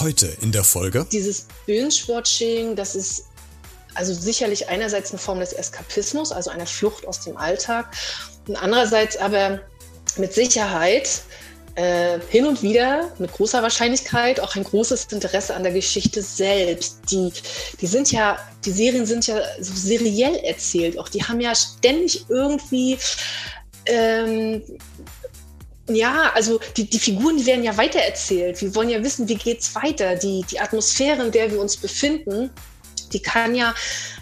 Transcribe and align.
Heute 0.00 0.26
in 0.40 0.52
der 0.52 0.62
Folge. 0.62 1.06
Dieses 1.10 1.46
Binge-Watching, 1.66 2.76
das 2.76 2.94
ist 2.94 3.24
also 3.94 4.14
sicherlich 4.14 4.68
einerseits 4.68 5.10
eine 5.10 5.18
Form 5.18 5.40
des 5.40 5.52
Eskapismus, 5.52 6.30
also 6.30 6.50
einer 6.50 6.66
Flucht 6.66 7.06
aus 7.06 7.20
dem 7.20 7.36
Alltag, 7.36 7.92
und 8.46 8.56
andererseits 8.56 9.16
aber 9.16 9.60
mit 10.16 10.32
Sicherheit 10.32 11.22
äh, 11.74 12.20
hin 12.28 12.46
und 12.46 12.62
wieder 12.62 13.10
mit 13.18 13.32
großer 13.32 13.62
Wahrscheinlichkeit 13.62 14.38
auch 14.38 14.54
ein 14.54 14.62
großes 14.62 15.06
Interesse 15.06 15.54
an 15.54 15.64
der 15.64 15.72
Geschichte 15.72 16.22
selbst. 16.22 16.98
Die, 17.10 17.32
die 17.80 17.86
sind 17.86 18.12
ja, 18.12 18.38
die 18.64 18.70
Serien 18.70 19.06
sind 19.06 19.26
ja 19.26 19.40
so 19.60 19.72
seriell 19.74 20.36
erzählt. 20.36 20.98
Auch 20.98 21.08
die 21.08 21.24
haben 21.24 21.40
ja 21.40 21.52
ständig 21.54 22.26
irgendwie 22.28 22.98
ähm, 23.86 24.62
ja, 25.88 26.32
also 26.34 26.60
die, 26.76 26.88
die 26.88 26.98
Figuren, 26.98 27.36
die 27.36 27.46
werden 27.46 27.62
ja 27.62 27.76
weitererzählt. 27.76 28.60
Wir 28.60 28.74
wollen 28.74 28.88
ja 28.88 29.02
wissen, 29.02 29.28
wie 29.28 29.34
geht's 29.34 29.74
weiter. 29.74 30.16
Die, 30.16 30.44
die 30.50 30.58
Atmosphäre, 30.58 31.22
in 31.22 31.32
der 31.32 31.50
wir 31.50 31.60
uns 31.60 31.76
befinden, 31.76 32.50
die 33.12 33.20
kann 33.20 33.54
ja, 33.54 33.74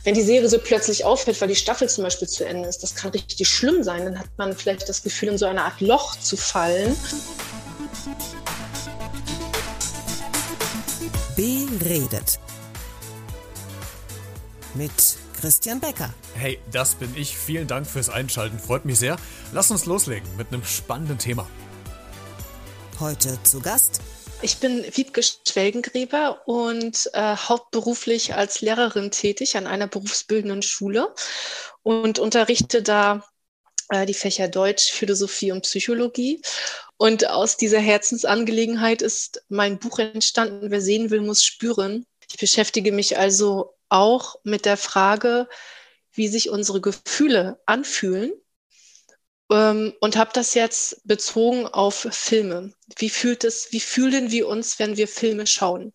wenn 0.05 0.15
die 0.15 0.23
Serie 0.23 0.49
so 0.49 0.59
plötzlich 0.59 1.05
aufhört, 1.05 1.41
weil 1.41 1.49
die 1.49 1.57
Staffel 1.57 1.89
zum 1.89 2.05
Beispiel 2.05 2.29
zu 2.29 2.45
Ende 2.45 2.69
ist, 2.69 2.83
das 2.83 2.95
kann 2.95 3.11
richtig 3.13 3.49
schlimm 3.49 3.83
sein. 3.83 4.05
Dann 4.05 4.19
hat 4.19 4.27
man 4.37 4.57
vielleicht 4.57 4.89
das 4.89 5.03
Gefühl, 5.03 5.31
in 5.31 5.39
so 5.39 5.47
eine 5.47 5.63
Art 5.65 5.81
Loch 5.81 6.17
zu 6.17 6.37
fallen. 6.37 6.97
Beredet. 11.37 12.39
Mit 14.75 15.22
Christian 15.43 15.81
Becker. 15.81 16.09
Hey, 16.35 16.61
das 16.71 16.95
bin 16.95 17.15
ich. 17.17 17.37
Vielen 17.37 17.67
Dank 17.67 17.87
fürs 17.87 18.09
Einschalten. 18.09 18.61
Freut 18.61 18.85
mich 18.85 18.99
sehr. 18.99 19.17
Lass 19.53 19.73
uns 19.73 19.87
loslegen 19.87 20.29
mit 20.37 20.49
einem 20.49 20.65
spannenden 20.65 21.19
Thema. 21.19 21.49
Heute 23.01 23.43
zu 23.43 23.61
Gast 23.61 24.01
ich 24.45 24.57
bin 24.57 24.85
Wiebke 24.97 25.23
Schwelgengräber 25.23 26.43
und 26.47 27.09
äh, 27.13 27.37
hauptberuflich 27.37 28.35
als 28.35 28.61
Lehrerin 28.61 29.13
tätig 29.13 29.57
an 29.57 29.69
einer 29.69 29.87
berufsbildenden 29.87 30.63
Schule 30.63 31.15
und 31.85 32.19
unterrichte 32.19 32.83
da 32.83 33.25
äh, 33.91 34.05
die 34.05 34.15
Fächer 34.15 34.49
Deutsch, 34.49 34.91
Philosophie 34.91 35.53
und 35.53 35.63
Psychologie. 35.63 36.43
Und 36.97 37.29
aus 37.29 37.57
dieser 37.57 37.79
Herzensangelegenheit 37.79 39.01
ist 39.01 39.45
mein 39.49 39.79
Buch 39.79 40.01
entstanden, 40.01 40.73
Wer 40.73 40.81
sehen 40.81 41.11
will, 41.11 41.21
muss 41.21 41.45
spüren. 41.45 42.05
Ich 42.29 42.39
beschäftige 42.39 42.91
mich 42.91 43.17
also 43.19 43.75
auch 43.93 44.37
mit 44.45 44.65
der 44.65 44.77
Frage, 44.77 45.49
wie 46.13 46.29
sich 46.29 46.51
unsere 46.51 46.81
Gefühle 46.81 47.61
anfühlen 47.67 48.33
ähm, 49.51 49.95
und 50.01 50.17
habe 50.17 50.31
das 50.35 50.55
jetzt 50.55 51.07
bezogen 51.07 51.67
auf 51.67 52.07
Filme. 52.11 52.73
Wie 52.97 53.11
fühlt 53.11 53.45
es, 53.45 53.73
wie 53.73 53.81
fühlen 53.81 54.31
wir 54.31 54.49
uns, 54.49 54.79
wenn 54.79 54.97
wir 54.97 55.09
Filme 55.09 55.47
schauen? 55.47 55.93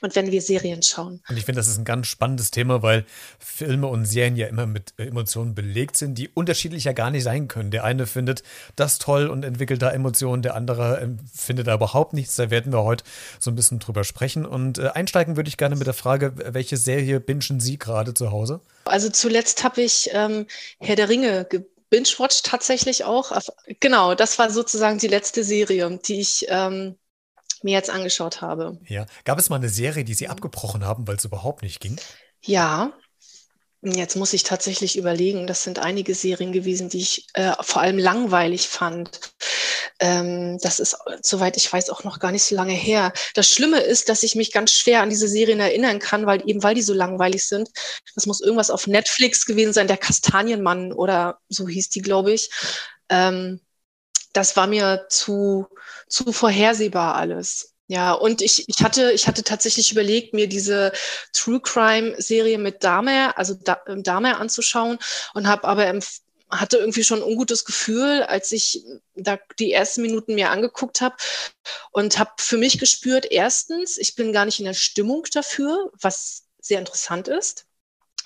Und 0.00 0.16
wenn 0.16 0.30
wir 0.30 0.42
Serien 0.42 0.82
schauen. 0.82 1.22
Und 1.28 1.36
ich 1.36 1.44
finde, 1.44 1.60
das 1.60 1.68
ist 1.68 1.78
ein 1.78 1.84
ganz 1.84 2.06
spannendes 2.06 2.50
Thema, 2.50 2.82
weil 2.82 3.04
Filme 3.38 3.86
und 3.86 4.04
Serien 4.04 4.36
ja 4.36 4.46
immer 4.46 4.66
mit 4.66 4.94
Emotionen 4.96 5.54
belegt 5.54 5.96
sind, 5.96 6.16
die 6.16 6.28
unterschiedlicher 6.28 6.94
gar 6.94 7.10
nicht 7.10 7.24
sein 7.24 7.48
können. 7.48 7.70
Der 7.70 7.84
eine 7.84 8.06
findet 8.06 8.42
das 8.76 8.98
toll 8.98 9.28
und 9.28 9.44
entwickelt 9.44 9.82
da 9.82 9.90
Emotionen, 9.90 10.42
der 10.42 10.54
andere 10.54 11.00
ähm, 11.00 11.18
findet 11.32 11.66
da 11.66 11.74
überhaupt 11.74 12.12
nichts. 12.12 12.36
Da 12.36 12.50
werden 12.50 12.72
wir 12.72 12.82
heute 12.82 13.04
so 13.38 13.50
ein 13.50 13.56
bisschen 13.56 13.78
drüber 13.78 14.04
sprechen. 14.04 14.46
Und 14.46 14.78
äh, 14.78 14.88
einsteigen 14.88 15.36
würde 15.36 15.48
ich 15.48 15.56
gerne 15.56 15.76
mit 15.76 15.86
der 15.86 15.94
Frage, 15.94 16.32
welche 16.36 16.76
Serie 16.76 17.20
bingen 17.20 17.60
Sie 17.60 17.78
gerade 17.78 18.14
zu 18.14 18.30
Hause? 18.30 18.60
Also 18.84 19.08
zuletzt 19.08 19.64
habe 19.64 19.82
ich 19.82 20.10
ähm, 20.12 20.46
Herr 20.78 20.96
der 20.96 21.08
Ringe 21.08 21.46
Binge-Watch 21.90 22.42
tatsächlich 22.42 23.04
auch. 23.04 23.32
Genau, 23.80 24.14
das 24.14 24.38
war 24.38 24.50
sozusagen 24.50 24.98
die 24.98 25.08
letzte 25.08 25.44
Serie, 25.44 25.98
die 26.06 26.20
ich 26.20 26.46
ähm, 26.48 26.96
mir 27.62 27.72
jetzt 27.72 27.90
angeschaut 27.90 28.40
habe. 28.40 28.78
Ja. 28.86 29.06
Gab 29.24 29.38
es 29.38 29.50
mal 29.50 29.56
eine 29.56 29.68
Serie, 29.68 30.04
die 30.04 30.14
Sie 30.14 30.28
abgebrochen 30.28 30.84
haben, 30.84 31.06
weil 31.06 31.16
es 31.16 31.24
überhaupt 31.24 31.62
nicht 31.62 31.80
ging? 31.80 32.00
Ja, 32.42 32.92
Jetzt 33.82 34.16
muss 34.16 34.34
ich 34.34 34.42
tatsächlich 34.42 34.98
überlegen. 34.98 35.46
Das 35.46 35.64
sind 35.64 35.78
einige 35.78 36.14
Serien 36.14 36.52
gewesen, 36.52 36.90
die 36.90 36.98
ich 36.98 37.26
äh, 37.32 37.52
vor 37.62 37.80
allem 37.80 37.96
langweilig 37.96 38.68
fand. 38.68 39.18
Ähm, 39.98 40.58
das 40.60 40.80
ist, 40.80 40.98
soweit 41.22 41.56
ich 41.56 41.72
weiß, 41.72 41.88
auch 41.88 42.04
noch 42.04 42.18
gar 42.18 42.30
nicht 42.30 42.42
so 42.42 42.54
lange 42.54 42.74
her. 42.74 43.12
Das 43.34 43.48
Schlimme 43.50 43.80
ist, 43.80 44.10
dass 44.10 44.22
ich 44.22 44.34
mich 44.34 44.52
ganz 44.52 44.72
schwer 44.72 45.00
an 45.00 45.08
diese 45.08 45.28
Serien 45.28 45.60
erinnern 45.60 45.98
kann, 45.98 46.26
weil 46.26 46.46
eben 46.46 46.62
weil 46.62 46.74
die 46.74 46.82
so 46.82 46.92
langweilig 46.92 47.46
sind. 47.46 47.70
Das 48.14 48.26
muss 48.26 48.42
irgendwas 48.42 48.70
auf 48.70 48.86
Netflix 48.86 49.46
gewesen 49.46 49.72
sein, 49.72 49.88
der 49.88 49.96
Kastanienmann 49.96 50.92
oder 50.92 51.38
so 51.48 51.66
hieß 51.66 51.88
die, 51.88 52.02
glaube 52.02 52.32
ich. 52.32 52.50
Ähm, 53.08 53.60
das 54.32 54.56
war 54.56 54.66
mir 54.66 55.06
zu, 55.08 55.66
zu 56.08 56.32
vorhersehbar 56.32 57.16
alles. 57.16 57.74
Ja, 57.86 58.12
und 58.12 58.40
ich, 58.40 58.68
ich 58.68 58.84
hatte, 58.84 59.10
ich 59.10 59.26
hatte 59.26 59.42
tatsächlich 59.42 59.90
überlegt, 59.90 60.32
mir 60.32 60.48
diese 60.48 60.92
True 61.32 61.60
Crime 61.60 62.14
Serie 62.22 62.56
mit 62.58 62.84
Dahmer, 62.84 63.36
also 63.36 63.54
Dahmer 63.54 64.38
anzuschauen 64.38 64.98
und 65.34 65.48
habe 65.48 65.64
aber 65.64 65.98
hatte 66.50 66.78
irgendwie 66.78 67.04
schon 67.04 67.20
ein 67.20 67.28
ungutes 67.28 67.64
Gefühl, 67.64 68.22
als 68.22 68.52
ich 68.52 68.84
da 69.14 69.38
die 69.58 69.72
ersten 69.72 70.02
Minuten 70.02 70.34
mir 70.34 70.50
angeguckt 70.50 71.00
habe 71.00 71.16
und 71.90 72.18
habe 72.18 72.30
für 72.38 72.58
mich 72.58 72.78
gespürt, 72.78 73.26
erstens, 73.28 73.98
ich 73.98 74.14
bin 74.14 74.32
gar 74.32 74.44
nicht 74.44 74.60
in 74.60 74.66
der 74.66 74.74
Stimmung 74.74 75.24
dafür, 75.32 75.90
was 76.00 76.44
sehr 76.60 76.78
interessant 76.78 77.28
ist 77.28 77.66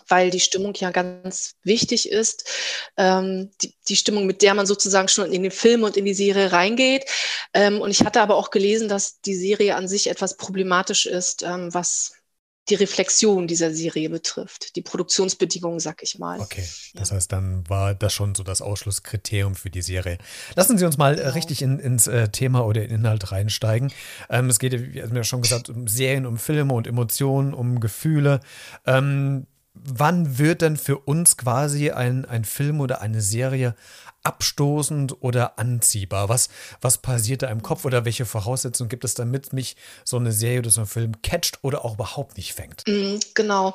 weil 0.09 0.31
die 0.31 0.41
Stimmung 0.41 0.75
ja 0.75 0.91
ganz 0.91 1.54
wichtig 1.62 2.10
ist. 2.10 2.48
Ähm, 2.97 3.50
die, 3.62 3.75
die, 3.88 3.97
Stimmung, 3.97 4.26
mit 4.26 4.42
der 4.42 4.54
man 4.54 4.66
sozusagen 4.66 5.09
schon 5.09 5.32
in 5.32 5.42
den 5.42 5.53
Film 5.53 5.82
und 5.82 5.97
in 5.97 6.04
die 6.04 6.15
Serie 6.15 6.53
reingeht. 6.53 7.04
Ähm, 7.53 7.81
und 7.81 7.91
ich 7.91 8.04
hatte 8.04 8.20
aber 8.20 8.37
auch 8.37 8.50
gelesen, 8.50 8.88
dass 8.88 9.20
die 9.20 9.34
Serie 9.34 9.76
an 9.76 9.88
sich 9.88 10.09
etwas 10.09 10.37
problematisch 10.37 11.06
ist, 11.06 11.42
ähm, 11.42 11.72
was 11.72 12.12
die 12.70 12.75
Reflexion 12.76 13.47
dieser 13.47 13.72
Serie 13.72 14.09
betrifft, 14.09 14.75
die 14.76 14.82
Produktionsbedingungen, 14.82 15.81
sag 15.81 16.03
ich 16.03 16.19
mal. 16.19 16.41
Okay, 16.41 16.66
das 16.94 17.10
ja. 17.10 17.16
heißt, 17.16 17.31
dann 17.31 17.69
war 17.69 17.94
das 17.94 18.12
schon 18.12 18.34
so 18.34 18.42
das 18.42 18.62
Ausschlusskriterium 18.62 19.54
für 19.54 19.69
die 19.69 19.82
Serie. 19.82 20.19
Lassen 20.56 20.78
Sie 20.78 20.86
uns 20.86 20.97
mal 20.97 21.16
genau. 21.16 21.31
richtig 21.31 21.60
in, 21.60 21.78
ins 21.78 22.06
äh, 22.06 22.28
Thema 22.28 22.65
oder 22.65 22.82
in 22.82 22.91
Inhalt 22.91 23.32
reinsteigen. 23.32 23.92
Ähm, 24.31 24.48
es 24.48 24.59
geht, 24.59 24.72
wie 24.94 25.03
haben 25.03 25.15
ja 25.15 25.25
schon 25.25 25.42
gesagt, 25.42 25.69
um 25.69 25.86
Serien, 25.88 26.25
um 26.25 26.38
Filme 26.38 26.72
und 26.72 26.86
Emotionen, 26.86 27.53
um 27.53 27.81
Gefühle. 27.81 28.41
Ähm, 28.86 29.47
wann 29.75 30.39
wird 30.39 30.62
denn 30.62 30.77
für 30.77 30.99
uns 30.99 31.37
quasi 31.37 31.91
ein, 31.91 32.25
ein 32.25 32.45
Film 32.45 32.81
oder 32.81 33.01
eine 33.01 33.21
Serie 33.21 33.75
abstoßend 34.23 35.23
oder 35.23 35.59
anziehbar? 35.59 36.29
Was, 36.29 36.49
was 36.81 36.99
passiert 36.99 37.43
da 37.43 37.49
im 37.49 37.62
Kopf 37.62 37.84
oder 37.84 38.05
welche 38.05 38.25
Voraussetzungen 38.25 38.89
gibt 38.89 39.05
es, 39.05 39.15
damit 39.15 39.53
mich 39.53 39.77
so 40.05 40.17
eine 40.17 40.33
Serie 40.33 40.61
oder 40.61 40.71
so 40.71 40.81
ein 40.81 40.87
Film 40.87 41.21
catcht 41.23 41.59
oder 41.63 41.84
auch 41.84 41.95
überhaupt 41.95 42.37
nicht 42.37 42.55
fängt? 42.55 42.84
Mm, 42.87 43.19
genau. 43.34 43.75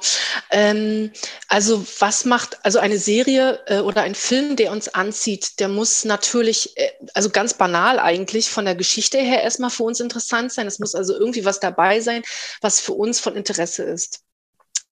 Ähm, 0.52 1.12
also 1.50 1.86
was 2.00 2.26
macht, 2.26 2.58
also 2.64 2.80
eine 2.80 2.98
Serie 2.98 3.60
äh, 3.68 3.80
oder 3.80 4.02
ein 4.02 4.16
Film, 4.16 4.56
der 4.56 4.72
uns 4.72 4.88
anzieht, 4.88 5.60
der 5.60 5.68
muss 5.68 6.06
natürlich, 6.06 6.76
äh, 6.78 6.90
also 7.14 7.30
ganz 7.30 7.54
banal 7.54 8.00
eigentlich 8.00 8.50
von 8.50 8.66
der 8.66 8.76
Geschichte 8.76 9.20
her 9.20 9.44
erstmal 9.44 9.70
für 9.70 9.84
uns 9.84 10.00
interessant 10.00 10.52
sein. 10.52 10.66
Es 10.66 10.80
muss 10.80 10.96
also 10.96 11.14
irgendwie 11.14 11.46
was 11.46 11.60
dabei 11.60 12.00
sein, 12.00 12.24
was 12.62 12.80
für 12.80 12.94
uns 12.94 13.20
von 13.20 13.36
Interesse 13.36 13.84
ist. 13.84 14.24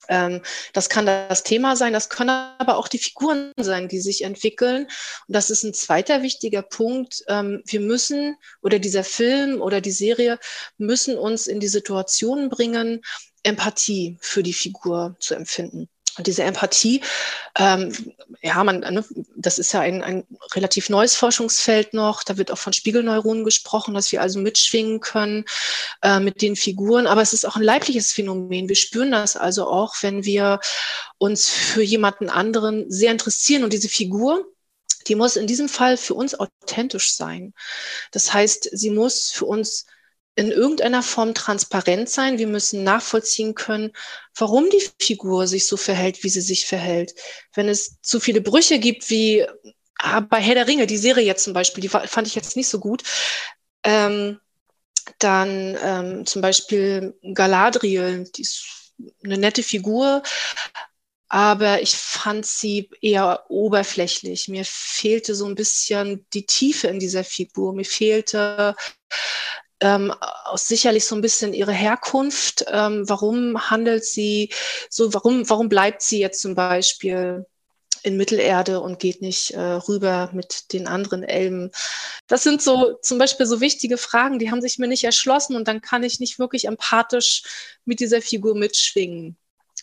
Ähm, 0.10 0.42
das 0.74 0.90
kann 0.90 1.06
das 1.06 1.44
Thema 1.44 1.76
sein, 1.76 1.94
das 1.94 2.10
können 2.10 2.30
aber 2.30 2.78
auch 2.78 2.88
die 2.88 2.98
Figuren 2.98 3.52
sein, 3.60 3.88
die 3.88 4.00
sich 4.00 4.24
entwickeln. 4.24 4.84
Und 4.84 5.36
das 5.36 5.50
ist 5.50 5.64
ein 5.64 5.74
zweiter 5.74 6.22
wichtiger 6.22 6.62
Punkt. 6.62 7.24
Ähm, 7.28 7.62
wir 7.66 7.80
müssen 7.80 8.36
oder 8.62 8.80
dieser 8.80 9.04
Film 9.04 9.62
oder 9.62 9.82
die 9.82 9.92
Serie 9.92 10.40
müssen 10.78 11.18
uns 11.18 11.48
in 11.48 11.60
die 11.60 11.68
Situation 11.68 12.50
bringen, 12.50 13.02
Empathie 13.44 14.18
für 14.20 14.44
die 14.44 14.54
Figur 14.54 15.16
zu 15.20 15.36
empfinden. 15.36 15.90
Und 16.18 16.28
diese 16.28 16.44
Empathie, 16.44 17.02
ähm, 17.58 17.94
ja, 18.42 18.64
man, 18.64 18.80
ne, 18.80 19.06
das 19.36 19.60
ist 19.60 19.72
ja 19.72 19.82
ein, 19.82 20.04
ein 20.04 20.26
relativ 20.54 20.90
neues 20.90 21.16
Forschungsfeld 21.16 21.94
noch. 21.94 22.24
Da 22.24 22.38
wird 22.38 22.52
auch 22.52 22.58
von 22.58 22.74
Spiegelneuronen 22.74 23.44
gesprochen, 23.44 23.94
dass 23.94 24.12
wir 24.12 24.22
also 24.22 24.40
mitschwingen 24.40 25.00
können 25.00 25.46
äh, 26.02 26.20
mit 26.20 26.42
den 26.42 26.56
Figuren. 26.56 27.08
Aber 27.08 27.22
es 27.22 27.34
ist 27.34 27.46
auch 27.46 27.56
ein 27.56 27.64
leibliches 27.64 28.12
Phänomen. 28.12 28.70
Wir 28.70 28.76
spüren 28.76 29.12
das 29.12 29.36
also 29.36 29.68
auch, 29.68 29.96
wenn 30.02 30.26
wir 30.26 30.60
uns 31.18 31.50
für 31.50 31.82
jemanden 31.82 32.30
anderen 32.30 32.90
sehr 32.90 33.12
interessieren. 33.12 33.64
Und 33.64 33.74
diese 33.74 33.90
Figur, 33.90 34.46
die 35.08 35.16
muss 35.16 35.36
in 35.36 35.48
diesem 35.48 35.70
Fall 35.70 35.98
für 35.98 36.14
uns 36.14 36.36
authentisch 36.40 37.14
sein. 37.16 37.54
Das 38.12 38.34
heißt, 38.34 38.70
sie 38.72 38.90
muss 38.90 39.32
für 39.32 39.46
uns 39.46 39.86
in 40.38 40.52
irgendeiner 40.52 41.02
Form 41.02 41.34
transparent 41.34 42.10
sein. 42.10 42.38
Wir 42.38 42.46
müssen 42.46 42.84
nachvollziehen 42.84 43.56
können, 43.56 43.92
warum 44.36 44.70
die 44.70 44.88
Figur 45.02 45.48
sich 45.48 45.66
so 45.66 45.78
verhält, 45.78 46.24
wie 46.24 46.30
sie 46.30 46.42
sich 46.42 46.68
verhält. 46.68 47.16
Wenn 47.56 47.68
es 47.68 48.00
zu 48.02 48.20
viele 48.20 48.40
Brüche 48.40 48.78
gibt, 48.78 49.10
wie 49.10 49.48
ah, 49.98 50.20
bei 50.20 50.40
Herr 50.40 50.54
der 50.54 50.68
Ringe, 50.68 50.86
die 50.86 50.98
Serie 50.98 51.26
jetzt 51.26 51.44
zum 51.44 51.54
Beispiel, 51.54 51.82
die 51.82 51.90
fand 51.90 52.28
ich 52.28 52.36
jetzt 52.36 52.56
nicht 52.56 52.68
so 52.68 52.80
gut. 52.80 53.02
Ähm, 53.84 54.40
dann 55.18 55.76
ähm, 55.82 56.26
zum 56.28 56.44
Beispiel 56.44 57.18
Galadriel, 57.34 58.30
die 58.36 58.44
ist 58.44 58.94
eine 59.24 59.40
nette 59.40 59.64
Figur, 59.64 60.22
aber 61.30 61.82
ich 61.82 61.96
fand 61.96 62.46
sie 62.46 62.92
eher 63.02 63.46
oberflächlich. 63.50 64.50
Mir 64.50 64.66
fehlte 64.66 65.34
so 65.34 65.48
ein 65.48 65.56
bisschen 65.56 66.28
die 66.34 66.46
Tiefe 66.46 66.90
in 66.90 67.00
dieser 67.00 67.24
Figur. 67.24 67.74
Mir 67.74 67.86
fehlte 67.86 68.76
ähm, 69.82 70.14
auch 70.46 70.58
sicherlich 70.58 71.06
so 71.06 71.16
ein 71.16 71.22
bisschen 71.22 71.54
ihre 71.54 71.74
Herkunft. 71.74 72.66
Ähm, 72.72 73.08
warum 73.08 73.70
handelt 73.70 74.06
sie 74.06 74.52
so? 74.90 75.14
Warum, 75.14 75.50
warum 75.50 75.70
bleibt 75.70 76.02
sie 76.02 76.20
jetzt 76.20 76.42
zum 76.42 76.56
Beispiel 76.56 77.46
in 78.04 78.18
Mittelerde 78.18 78.80
und 78.80 79.00
geht 79.00 79.22
nicht 79.22 79.52
äh, 79.52 79.60
rüber 79.60 80.30
mit 80.34 80.72
den 80.72 80.88
anderen 80.88 81.24
Elben. 81.24 81.72
Das 82.28 82.44
sind 82.44 82.62
so 82.62 82.94
zum 83.02 83.18
Beispiel 83.18 83.46
so 83.46 83.60
wichtige 83.60 83.98
Fragen, 83.98 84.40
die 84.40 84.50
haben 84.50 84.62
sich 84.62 84.78
mir 84.78 84.88
nicht 84.88 85.04
erschlossen 85.04 85.56
und 85.56 85.68
dann 85.68 85.82
kann 85.82 86.04
ich 86.04 86.20
nicht 86.20 86.40
wirklich 86.40 86.66
empathisch 86.66 87.44
mit 87.86 88.00
dieser 88.00 88.22
Figur 88.22 88.56
mitschwingen 88.56 89.38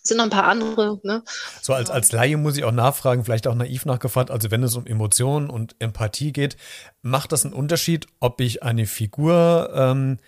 sind 0.06 0.18
noch 0.18 0.24
ein 0.24 0.30
paar 0.30 0.44
andere. 0.44 1.00
Ne? 1.02 1.22
So 1.62 1.72
als, 1.72 1.90
als 1.90 2.12
Laie 2.12 2.36
muss 2.36 2.56
ich 2.56 2.64
auch 2.64 2.72
nachfragen, 2.72 3.24
vielleicht 3.24 3.46
auch 3.46 3.54
naiv 3.54 3.86
nachgefragt, 3.86 4.30
also 4.30 4.50
wenn 4.50 4.62
es 4.62 4.76
um 4.76 4.86
Emotionen 4.86 5.50
und 5.50 5.74
Empathie 5.78 6.32
geht, 6.32 6.56
macht 7.02 7.32
das 7.32 7.44
einen 7.44 7.54
Unterschied, 7.54 8.06
ob 8.20 8.40
ich 8.40 8.62
eine 8.62 8.86
Figur 8.86 9.70
ähm, 9.74 10.18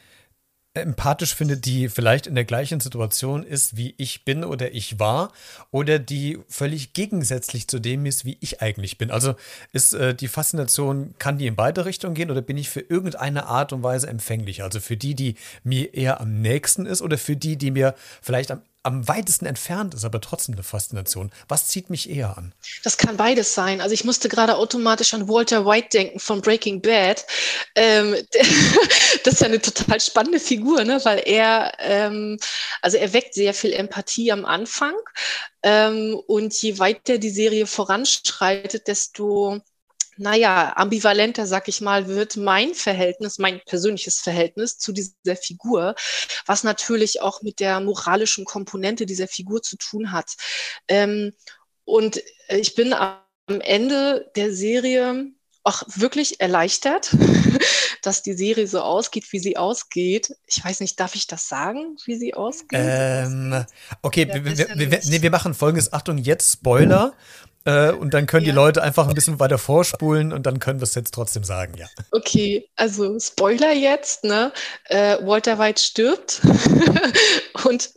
empathisch 0.77 1.35
finde, 1.35 1.57
die 1.57 1.89
vielleicht 1.89 2.27
in 2.27 2.35
der 2.35 2.45
gleichen 2.45 2.81
Situation 2.81 3.43
ist, 3.43 3.77
wie 3.77 3.95
ich 3.99 4.25
bin 4.25 4.45
oder 4.45 4.75
ich 4.75 4.99
war, 4.99 5.33
oder 5.71 5.99
die 5.99 6.39
völlig 6.49 6.93
gegensätzlich 6.93 7.69
zu 7.69 7.79
dem 7.79 8.07
ist, 8.07 8.25
wie 8.25 8.39
ich 8.41 8.63
eigentlich 8.63 8.99
bin. 8.99 9.11
Also 9.11 9.35
ist 9.73 9.95
äh, 9.95 10.15
die 10.15 10.29
Faszination, 10.29 11.15
kann 11.19 11.39
die 11.39 11.47
in 11.47 11.57
beide 11.57 11.85
Richtungen 11.85 12.15
gehen 12.15 12.31
oder 12.31 12.43
bin 12.43 12.59
ich 12.59 12.69
für 12.69 12.81
irgendeine 12.81 13.47
Art 13.47 13.73
und 13.73 13.83
Weise 13.83 14.07
empfänglich? 14.07 14.63
Also 14.63 14.81
für 14.81 14.97
die, 14.97 15.15
die 15.15 15.37
mir 15.65 15.95
eher 15.95 16.21
am 16.21 16.41
nächsten 16.41 16.87
ist 16.87 17.03
oder 17.03 17.19
für 17.19 17.37
die, 17.37 17.57
die 17.57 17.71
mir 17.71 17.95
vielleicht 18.23 18.51
am 18.51 18.63
am 18.87 19.09
weitesten 19.09 19.47
entfernt 19.47 19.95
ist, 19.95 20.05
aber 20.05 20.21
trotzdem 20.21 20.55
eine 20.55 20.63
Faszination. 20.63 21.33
Was 21.49 21.67
zieht 21.67 21.91
mich 21.91 22.09
eher 22.09 22.39
an? 22.39 22.55
Das 22.85 22.97
kann 22.97 23.17
beides 23.17 23.53
sein. 23.53 23.81
Also 23.81 23.93
ich 23.93 24.05
musste 24.05 24.29
gerade 24.29 24.57
automatisch 24.57 25.13
an 25.13 25.29
Walter 25.29 25.67
White 25.67 25.89
denken 25.93 26.21
von 26.21 26.41
Breaking 26.41 26.81
Bad. 26.81 27.27
Ähm, 27.75 28.15
das 29.25 29.35
ist 29.35 29.41
ja 29.41 29.49
eine 29.49 29.61
total 29.61 30.01
spannende 30.01 30.39
Figur, 30.39 30.85
ne? 30.85 31.01
weil 31.05 31.21
er, 31.27 31.73
ähm, 31.81 32.39
also 32.81 32.97
er 32.97 33.13
weckt 33.13 33.35
sehr 33.35 33.55
viel 33.55 33.73
Empathie 33.73 34.31
am 34.31 34.45
Anfang. 34.45 34.95
Ähm, 35.65 36.15
und 36.29 36.55
je 36.55 36.79
weiter 36.79 37.19
die 37.19 37.31
Serie 37.31 37.67
voranschreitet, 37.67 38.87
desto 38.87 39.63
naja, 40.19 40.73
ambivalenter, 40.77 41.47
sag 41.47 41.69
ich 41.69 41.81
mal, 41.81 42.09
wird 42.09 42.37
mein 42.37 42.75
Verhältnis, 42.75 43.39
mein 43.39 43.61
persönliches 43.67 44.21
Verhältnis 44.21 44.79
zu 44.79 44.93
dieser 44.93 45.37
Figur, 45.41 45.95
was 46.47 46.65
natürlich 46.65 47.21
auch 47.21 47.43
mit 47.43 47.61
der 47.61 47.81
moralischen 47.81 48.45
Komponente 48.45 49.07
dieser 49.07 49.29
Figur 49.29 49.63
zu 49.63 49.77
tun 49.77 50.13
hat. 50.13 50.33
Ähm, 50.89 51.33
und 51.85 52.23
ich 52.49 52.75
bin 52.75 52.93
am 52.93 53.21
Ende 53.47 54.31
der 54.35 54.53
Serie 54.53 55.33
auch 55.67 55.83
wirklich 55.87 56.41
erleichtert, 56.41 57.15
dass 58.03 58.23
die 58.23 58.35
Serie 58.35 58.69
so 58.69 58.81
ausgeht, 58.81 59.33
wie 59.33 59.41
sie 59.41 59.57
ausgeht. 59.57 60.35
Ich 60.47 60.65
weiß 60.65 60.81
nicht, 60.81 60.99
darf 61.01 61.15
ich 61.17 61.27
das 61.27 61.49
sagen, 61.49 61.97
wie 62.05 62.17
sie 62.17 62.35
ausgeht? 62.35 62.79
Ähm, 62.81 63.65
okay, 64.03 64.29
wir, 64.33 64.45
wir, 64.45 64.57
wir, 64.91 65.01
nee, 65.05 65.23
wir 65.23 65.31
machen 65.31 65.55
folgendes. 65.55 65.93
Achtung, 65.93 66.19
jetzt 66.19 66.53
Spoiler. 66.53 67.15
Äh, 67.67 67.91
und 67.91 68.15
dann 68.15 68.27
können 68.27 68.47
ja. 68.47 68.53
die 68.53 68.57
Leute 68.57 68.83
einfach 68.83 69.09
ein 69.09 69.15
bisschen 69.15 69.41
weiter 69.41 69.59
vorspulen 69.59 70.33
und 70.33 70.47
dann 70.47 70.61
können 70.61 70.81
wir 70.81 70.85
es 70.85 70.95
jetzt 70.95 71.13
trotzdem 71.13 71.45
sagen, 71.45 71.75
ja. 71.77 71.87
Okay, 72.13 72.69
also 72.77 73.19
Spoiler 73.19 73.73
jetzt, 73.73 74.25
ne? 74.25 74.53
Äh, 74.85 75.19
Walter 75.23 75.59
White 75.59 75.83
stirbt 75.83 76.41
und 77.65 77.91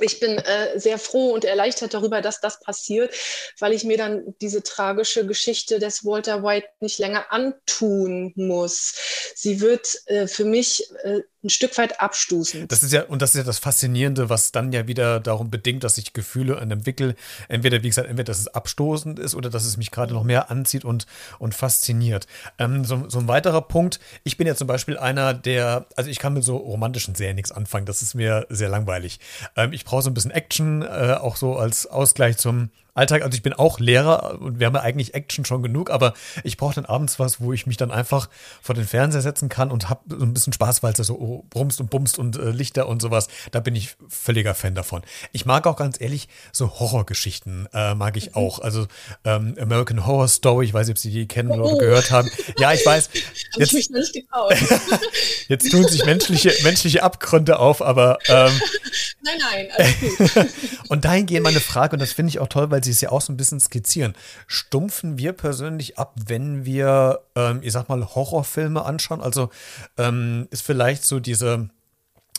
ich 0.00 0.20
bin 0.20 0.38
äh, 0.38 0.78
sehr 0.78 0.98
froh 0.98 1.32
und 1.32 1.44
erleichtert 1.44 1.94
darüber, 1.94 2.20
dass 2.20 2.40
das 2.40 2.60
passiert, 2.60 3.12
weil 3.58 3.72
ich 3.72 3.82
mir 3.82 3.96
dann 3.96 4.34
diese 4.40 4.62
tragische 4.62 5.26
Geschichte 5.26 5.80
des 5.80 6.04
Walter 6.04 6.44
White 6.44 6.68
nicht 6.80 6.98
länger 7.00 7.32
antun 7.32 8.32
muss. 8.36 8.94
Sie 9.34 9.60
wird 9.60 9.88
äh, 10.06 10.28
für 10.28 10.44
mich 10.44 10.88
äh, 11.02 11.22
ein 11.44 11.50
Stück 11.50 11.78
weit 11.78 12.00
abstoßend. 12.00 12.70
Das 12.72 12.82
ist 12.82 12.92
ja, 12.92 13.04
und 13.04 13.22
das 13.22 13.30
ist 13.30 13.38
ja 13.38 13.44
das 13.44 13.58
Faszinierende, 13.58 14.28
was 14.28 14.50
dann 14.50 14.72
ja 14.72 14.88
wieder 14.88 15.20
darum 15.20 15.50
bedingt, 15.50 15.84
dass 15.84 15.96
ich 15.96 16.12
Gefühle 16.12 16.56
entwickle. 16.56 17.14
Entweder, 17.48 17.82
wie 17.82 17.88
gesagt, 17.88 18.08
entweder, 18.08 18.24
dass 18.24 18.40
es 18.40 18.48
abstoßend 18.48 19.18
ist 19.18 19.34
oder 19.34 19.48
dass 19.48 19.64
es 19.64 19.76
mich 19.76 19.90
gerade 19.90 20.14
noch 20.14 20.24
mehr 20.24 20.50
anzieht 20.50 20.84
und, 20.84 21.06
und 21.38 21.54
fasziniert. 21.54 22.26
Ähm, 22.58 22.84
so, 22.84 23.08
so 23.08 23.20
ein 23.20 23.28
weiterer 23.28 23.62
Punkt, 23.62 24.00
ich 24.24 24.36
bin 24.36 24.46
ja 24.46 24.56
zum 24.56 24.66
Beispiel 24.66 24.98
einer, 24.98 25.32
der, 25.32 25.86
also 25.94 26.10
ich 26.10 26.18
kann 26.18 26.34
mit 26.34 26.42
so 26.42 26.56
romantischen 26.56 27.14
Serien 27.14 27.36
nichts 27.36 27.52
anfangen, 27.52 27.86
das 27.86 28.02
ist 28.02 28.14
mir 28.14 28.46
sehr 28.48 28.68
langweilig. 28.68 29.20
Ähm, 29.56 29.72
ich 29.72 29.84
brauche 29.84 30.02
so 30.02 30.10
ein 30.10 30.14
bisschen 30.14 30.32
Action, 30.32 30.82
äh, 30.82 31.16
auch 31.20 31.36
so 31.36 31.56
als 31.56 31.86
Ausgleich 31.86 32.36
zum 32.36 32.70
Alltag. 32.98 33.22
Also 33.22 33.36
ich 33.36 33.42
bin 33.42 33.52
auch 33.52 33.80
Lehrer 33.80 34.40
und 34.40 34.58
wir 34.58 34.66
haben 34.66 34.74
ja 34.74 34.82
eigentlich 34.82 35.14
Action 35.14 35.44
schon 35.44 35.62
genug, 35.62 35.90
aber 35.90 36.14
ich 36.44 36.56
brauche 36.56 36.74
dann 36.74 36.84
abends 36.84 37.18
was, 37.18 37.40
wo 37.40 37.52
ich 37.52 37.66
mich 37.66 37.76
dann 37.76 37.90
einfach 37.90 38.28
vor 38.60 38.74
den 38.74 38.84
Fernseher 38.84 39.22
setzen 39.22 39.48
kann 39.48 39.70
und 39.70 39.88
habe 39.88 40.00
so 40.08 40.24
ein 40.24 40.34
bisschen 40.34 40.52
Spaß, 40.52 40.82
weil 40.82 40.92
es 40.92 40.98
da 40.98 41.04
so 41.04 41.44
brumst 41.50 41.80
und 41.80 41.90
bumst 41.90 42.18
und 42.18 42.36
äh, 42.36 42.50
Lichter 42.50 42.88
und 42.88 43.00
sowas. 43.00 43.28
Da 43.52 43.60
bin 43.60 43.74
ich 43.74 43.96
völliger 44.08 44.54
Fan 44.54 44.74
davon. 44.74 45.02
Ich 45.32 45.46
mag 45.46 45.66
auch 45.66 45.76
ganz 45.76 46.00
ehrlich 46.00 46.28
so 46.52 46.78
Horrorgeschichten, 46.78 47.68
äh, 47.72 47.94
mag 47.94 48.16
ich 48.16 48.30
mhm. 48.30 48.34
auch. 48.34 48.58
Also 48.58 48.86
ähm, 49.24 49.54
American 49.60 50.06
Horror 50.06 50.28
Story, 50.28 50.66
ich 50.66 50.74
weiß 50.74 50.88
nicht, 50.88 50.96
ob 50.96 50.98
Sie 50.98 51.10
die 51.10 51.28
kennen 51.28 51.50
oder 51.50 51.74
oh. 51.74 51.78
gehört 51.78 52.10
haben. 52.10 52.30
Ja, 52.58 52.72
ich 52.72 52.84
weiß. 52.84 53.10
Jetzt, 53.56 53.72
ich 53.72 53.72
mich 53.72 53.90
nicht 53.90 54.28
jetzt 55.48 55.70
tun 55.70 55.86
sich 55.88 56.04
menschliche, 56.04 56.52
menschliche 56.62 57.02
Abgründe 57.02 57.58
auf, 57.58 57.82
aber 57.82 58.18
ähm, 58.28 58.52
nein, 59.22 59.38
nein, 59.38 59.68
alles 59.72 60.34
gut. 60.34 60.46
und 60.88 61.04
dahingehend 61.04 61.44
meine 61.44 61.60
Frage, 61.60 61.94
und 61.94 62.00
das 62.00 62.12
finde 62.12 62.30
ich 62.30 62.38
auch 62.38 62.48
toll, 62.48 62.70
weil 62.70 62.84
Sie 62.84 62.87
es 62.90 63.00
ja 63.00 63.10
auch 63.10 63.20
so 63.20 63.32
ein 63.32 63.36
bisschen 63.36 63.60
skizzieren. 63.60 64.14
Stumpfen 64.46 65.18
wir 65.18 65.32
persönlich 65.32 65.98
ab, 65.98 66.14
wenn 66.26 66.64
wir, 66.64 67.20
ähm, 67.34 67.60
ich 67.62 67.72
sag 67.72 67.88
mal, 67.88 68.04
Horrorfilme 68.04 68.84
anschauen? 68.84 69.20
Also 69.20 69.50
ähm, 69.96 70.48
ist 70.50 70.62
vielleicht 70.62 71.04
so 71.04 71.20
diese, 71.20 71.68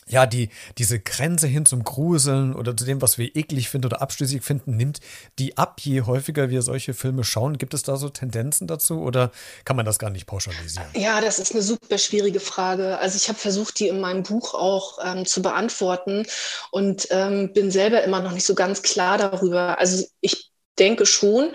ja, 0.09 0.25
die, 0.25 0.49
diese 0.77 0.99
Grenze 0.99 1.47
hin 1.47 1.65
zum 1.65 1.83
Gruseln 1.83 2.55
oder 2.55 2.75
zu 2.75 2.83
dem, 2.83 3.01
was 3.01 3.17
wir 3.17 3.35
eklig 3.35 3.69
finden 3.69 3.87
oder 3.87 4.01
abschließend 4.01 4.43
finden, 4.43 4.75
nimmt 4.75 4.99
die 5.37 5.57
ab, 5.57 5.79
je 5.81 6.01
häufiger 6.01 6.49
wir 6.49 6.63
solche 6.63 6.93
Filme 6.93 7.23
schauen. 7.23 7.57
Gibt 7.57 7.73
es 7.75 7.83
da 7.83 7.95
so 7.95 8.09
Tendenzen 8.09 8.67
dazu 8.67 9.01
oder 9.01 9.31
kann 9.65 9.75
man 9.75 9.85
das 9.85 9.99
gar 9.99 10.09
nicht 10.09 10.25
pauschalisieren? 10.25 10.87
Ja, 10.95 11.21
das 11.21 11.37
ist 11.37 11.53
eine 11.53 11.61
super 11.61 11.97
schwierige 11.99 12.39
Frage. 12.39 12.97
Also 12.97 13.17
ich 13.17 13.29
habe 13.29 13.37
versucht, 13.37 13.79
die 13.79 13.87
in 13.87 13.99
meinem 13.99 14.23
Buch 14.23 14.55
auch 14.55 14.97
ähm, 15.03 15.25
zu 15.25 15.41
beantworten 15.41 16.25
und 16.71 17.07
ähm, 17.11 17.53
bin 17.53 17.69
selber 17.69 18.03
immer 18.03 18.21
noch 18.21 18.31
nicht 18.31 18.45
so 18.45 18.55
ganz 18.55 18.81
klar 18.81 19.17
darüber. 19.19 19.77
Also 19.79 20.03
ich 20.21 20.51
denke 20.79 21.05
schon, 21.05 21.51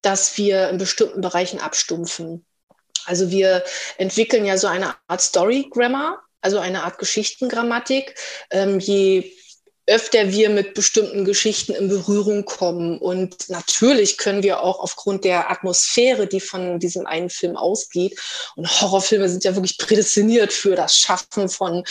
dass 0.00 0.38
wir 0.38 0.70
in 0.70 0.78
bestimmten 0.78 1.20
Bereichen 1.20 1.60
abstumpfen. 1.60 2.46
Also 3.04 3.30
wir 3.30 3.64
entwickeln 3.98 4.46
ja 4.46 4.56
so 4.56 4.68
eine 4.68 4.94
Art 5.06 5.20
Story 5.20 5.68
Grammar, 5.70 6.22
also 6.40 6.58
eine 6.58 6.84
Art 6.84 6.98
Geschichtengrammatik. 6.98 8.14
Ähm, 8.50 8.78
je 8.78 9.32
öfter 9.90 10.30
wir 10.30 10.50
mit 10.50 10.74
bestimmten 10.74 11.24
Geschichten 11.24 11.74
in 11.74 11.88
Berührung 11.88 12.44
kommen. 12.44 12.98
Und 12.98 13.48
natürlich 13.48 14.18
können 14.18 14.42
wir 14.42 14.62
auch 14.62 14.78
aufgrund 14.78 15.24
der 15.24 15.50
Atmosphäre, 15.50 16.28
die 16.28 16.40
von 16.40 16.78
diesem 16.78 17.06
einen 17.06 17.28
Film 17.28 17.56
ausgeht, 17.56 18.18
und 18.54 18.80
Horrorfilme 18.80 19.28
sind 19.28 19.42
ja 19.44 19.54
wirklich 19.56 19.78
prädestiniert 19.78 20.52
für 20.52 20.76
das 20.76 20.96
Schaffen 20.96 21.48
von 21.48 21.84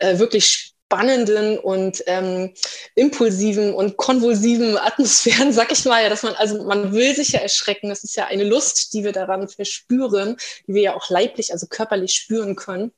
äh, 0.00 0.18
wirklich 0.18 0.74
spannenden 0.86 1.58
und 1.58 2.02
ähm, 2.06 2.52
impulsiven 2.94 3.74
und 3.74 3.96
konvulsiven 3.96 4.76
Atmosphären, 4.86 5.52
sag 5.52 5.72
ich 5.72 5.84
mal, 5.86 6.02
ja, 6.02 6.10
dass 6.10 6.22
man, 6.22 6.34
also 6.34 6.62
man 6.64 6.92
will 6.92 7.14
sich 7.16 7.30
ja 7.30 7.40
erschrecken. 7.40 7.88
Das 7.88 8.04
ist 8.04 8.16
ja 8.16 8.26
eine 8.26 8.44
Lust, 8.44 8.92
die 8.92 9.02
wir 9.02 9.12
daran 9.12 9.48
verspüren, 9.48 10.36
die 10.66 10.74
wir 10.74 10.82
ja 10.82 10.94
auch 10.94 11.08
leiblich, 11.08 11.52
also 11.52 11.66
körperlich 11.66 12.12
spüren 12.12 12.54
können. 12.54 12.92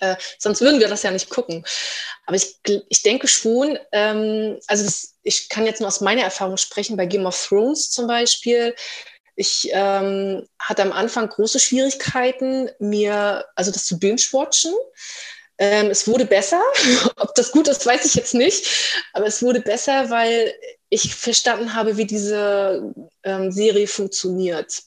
Äh, 0.00 0.16
sonst 0.38 0.60
würden 0.60 0.80
wir 0.80 0.88
das 0.88 1.02
ja 1.02 1.10
nicht 1.10 1.30
gucken. 1.30 1.64
Aber 2.26 2.36
ich, 2.36 2.56
ich 2.88 3.02
denke 3.02 3.28
schon, 3.28 3.78
ähm, 3.92 4.58
also 4.66 4.84
das, 4.84 5.16
ich 5.22 5.48
kann 5.48 5.66
jetzt 5.66 5.80
nur 5.80 5.88
aus 5.88 6.00
meiner 6.00 6.22
Erfahrung 6.22 6.56
sprechen, 6.56 6.96
bei 6.96 7.06
Game 7.06 7.26
of 7.26 7.46
Thrones 7.48 7.90
zum 7.90 8.06
Beispiel. 8.06 8.74
Ich 9.36 9.70
ähm, 9.72 10.46
hatte 10.58 10.82
am 10.82 10.92
Anfang 10.92 11.28
große 11.28 11.60
Schwierigkeiten, 11.60 12.70
mir, 12.78 13.46
also 13.54 13.70
das 13.70 13.84
zu 13.86 13.98
binge-watchen. 13.98 14.74
Ähm, 15.58 15.90
es 15.90 16.06
wurde 16.06 16.24
besser. 16.24 16.60
Ob 17.16 17.34
das 17.34 17.52
gut 17.52 17.68
ist, 17.68 17.86
weiß 17.86 18.04
ich 18.04 18.14
jetzt 18.14 18.34
nicht. 18.34 18.66
Aber 19.12 19.26
es 19.26 19.42
wurde 19.42 19.60
besser, 19.60 20.10
weil 20.10 20.54
ich 20.88 21.14
verstanden 21.14 21.74
habe, 21.74 21.96
wie 21.96 22.06
diese 22.06 22.92
ähm, 23.22 23.50
Serie 23.52 23.86
funktioniert 23.86 24.82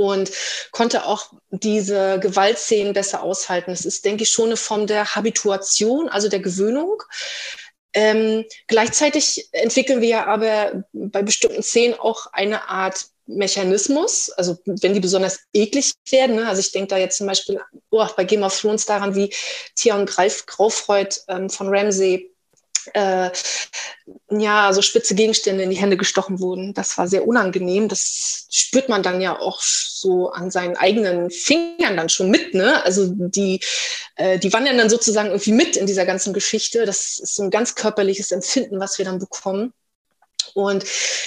und 0.00 0.30
konnte 0.70 1.04
auch 1.04 1.30
diese 1.50 2.18
Gewaltszenen 2.20 2.94
besser 2.94 3.22
aushalten. 3.22 3.70
Es 3.70 3.84
ist, 3.84 4.06
denke 4.06 4.22
ich, 4.22 4.30
schon 4.30 4.46
eine 4.46 4.56
Form 4.56 4.86
der 4.86 5.14
Habituation, 5.14 6.08
also 6.08 6.30
der 6.30 6.40
Gewöhnung. 6.40 7.02
Ähm, 7.92 8.46
gleichzeitig 8.66 9.50
entwickeln 9.52 10.00
wir 10.00 10.26
aber 10.26 10.84
bei 10.94 11.20
bestimmten 11.20 11.62
Szenen 11.62 11.98
auch 11.98 12.28
eine 12.32 12.70
Art 12.70 13.08
Mechanismus, 13.26 14.30
also 14.30 14.58
wenn 14.64 14.94
die 14.94 15.00
besonders 15.00 15.40
eklig 15.52 15.92
werden. 16.10 16.36
Ne? 16.36 16.48
Also 16.48 16.60
ich 16.60 16.72
denke 16.72 16.88
da 16.88 16.96
jetzt 16.96 17.18
zum 17.18 17.26
Beispiel 17.26 17.60
oh, 17.90 18.06
bei 18.16 18.24
Game 18.24 18.42
of 18.42 18.58
Thrones 18.58 18.86
daran, 18.86 19.14
wie 19.14 19.30
Theon 19.76 20.06
Greif, 20.06 20.46
Graufreud 20.46 21.14
ähm, 21.28 21.50
von 21.50 21.68
Ramsey 21.68 22.29
äh, 22.94 23.30
ja, 24.30 24.72
so 24.72 24.82
spitze 24.82 25.14
Gegenstände 25.14 25.62
in 25.62 25.70
die 25.70 25.76
Hände 25.76 25.96
gestochen 25.96 26.40
wurden. 26.40 26.74
Das 26.74 26.96
war 26.98 27.08
sehr 27.08 27.26
unangenehm. 27.26 27.88
Das 27.88 28.46
spürt 28.50 28.88
man 28.88 29.02
dann 29.02 29.20
ja 29.20 29.38
auch 29.38 29.60
so 29.60 30.30
an 30.30 30.50
seinen 30.50 30.76
eigenen 30.76 31.30
Fingern 31.30 31.96
dann 31.96 32.08
schon 32.08 32.30
mit. 32.30 32.54
Ne? 32.54 32.82
Also 32.84 33.08
die, 33.10 33.60
äh, 34.16 34.38
die 34.38 34.52
wandern 34.52 34.78
dann 34.78 34.90
sozusagen 34.90 35.28
irgendwie 35.28 35.52
mit 35.52 35.76
in 35.76 35.86
dieser 35.86 36.06
ganzen 36.06 36.32
Geschichte. 36.32 36.86
Das 36.86 37.18
ist 37.18 37.34
so 37.34 37.42
ein 37.42 37.50
ganz 37.50 37.74
körperliches 37.74 38.32
Empfinden, 38.32 38.80
was 38.80 38.98
wir 38.98 39.04
dann 39.04 39.18
bekommen. 39.18 39.72
Und 40.54 40.84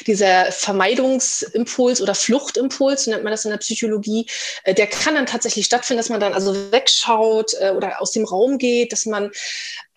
dieser 0.08 0.52
Vermeidungsimpuls 0.52 2.02
oder 2.02 2.16
Fluchtimpuls, 2.16 3.06
so 3.06 3.12
nennt 3.12 3.24
man 3.24 3.32
das 3.32 3.46
in 3.46 3.52
der 3.52 3.58
Psychologie, 3.58 4.28
äh, 4.64 4.74
der 4.74 4.88
kann 4.88 5.16
dann 5.16 5.26
tatsächlich 5.26 5.66
stattfinden, 5.66 6.00
dass 6.00 6.10
man 6.10 6.20
dann 6.20 6.34
also 6.34 6.72
wegschaut 6.72 7.54
äh, 7.60 7.72
oder 7.72 8.02
aus 8.02 8.12
dem 8.12 8.26
Raum 8.26 8.58
geht, 8.58 8.92
dass 8.92 9.06
man 9.06 9.32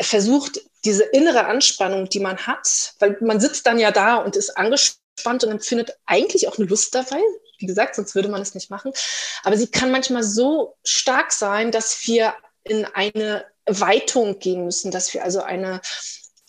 versucht, 0.00 0.60
diese 0.84 1.02
innere 1.04 1.46
Anspannung, 1.46 2.08
die 2.08 2.20
man 2.20 2.38
hat, 2.46 2.94
weil 3.00 3.16
man 3.20 3.40
sitzt 3.40 3.66
dann 3.66 3.78
ja 3.78 3.90
da 3.90 4.16
und 4.16 4.36
ist 4.36 4.56
angespannt 4.56 5.42
und 5.42 5.50
empfindet 5.50 5.96
eigentlich 6.06 6.48
auch 6.48 6.58
eine 6.58 6.66
Lust 6.66 6.94
dabei. 6.94 7.20
Wie 7.58 7.66
gesagt, 7.66 7.96
sonst 7.96 8.14
würde 8.14 8.28
man 8.28 8.42
es 8.42 8.54
nicht 8.54 8.70
machen. 8.70 8.92
Aber 9.42 9.56
sie 9.56 9.66
kann 9.66 9.90
manchmal 9.90 10.22
so 10.22 10.76
stark 10.84 11.32
sein, 11.32 11.72
dass 11.72 12.06
wir 12.06 12.34
in 12.64 12.84
eine 12.84 13.44
Weitung 13.66 14.38
gehen 14.38 14.64
müssen, 14.64 14.90
dass 14.90 15.12
wir 15.14 15.24
also 15.24 15.42
eine 15.42 15.80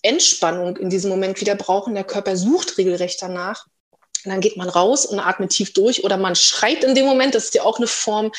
Entspannung 0.07 0.77
in 0.77 0.89
diesem 0.89 1.09
Moment 1.09 1.39
wieder 1.39 1.55
brauchen. 1.55 1.95
Der 1.95 2.03
Körper 2.03 2.35
sucht 2.35 2.77
regelrecht 2.77 3.21
danach. 3.21 3.65
Und 4.25 4.31
dann 4.31 4.41
geht 4.41 4.57
man 4.57 4.67
raus 4.67 5.05
und 5.05 5.19
atmet 5.19 5.51
tief 5.51 5.73
durch 5.73 6.03
oder 6.03 6.17
man 6.17 6.35
schreit 6.35 6.83
in 6.83 6.95
dem 6.95 7.05
Moment. 7.05 7.35
Das 7.35 7.45
ist 7.45 7.55
ja 7.55 7.63
auch 7.63 7.77
eine 7.77 7.87
Form 7.87 8.31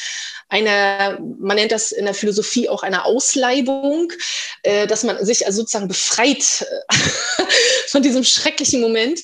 einer, 0.48 1.18
man 1.38 1.56
nennt 1.56 1.72
das 1.72 1.92
in 1.92 2.04
der 2.04 2.14
Philosophie 2.14 2.68
auch 2.68 2.82
eine 2.82 3.04
Ausleibung, 3.04 4.12
äh, 4.64 4.87
dass 4.87 5.04
man 5.04 5.25
sich 5.25 5.46
also 5.46 5.60
sozusagen 5.60 5.88
befreit 5.88 6.66
äh, 6.88 6.94
von 7.88 8.02
diesem 8.02 8.25
schrecklichen 8.25 8.80
Moment. 8.80 9.22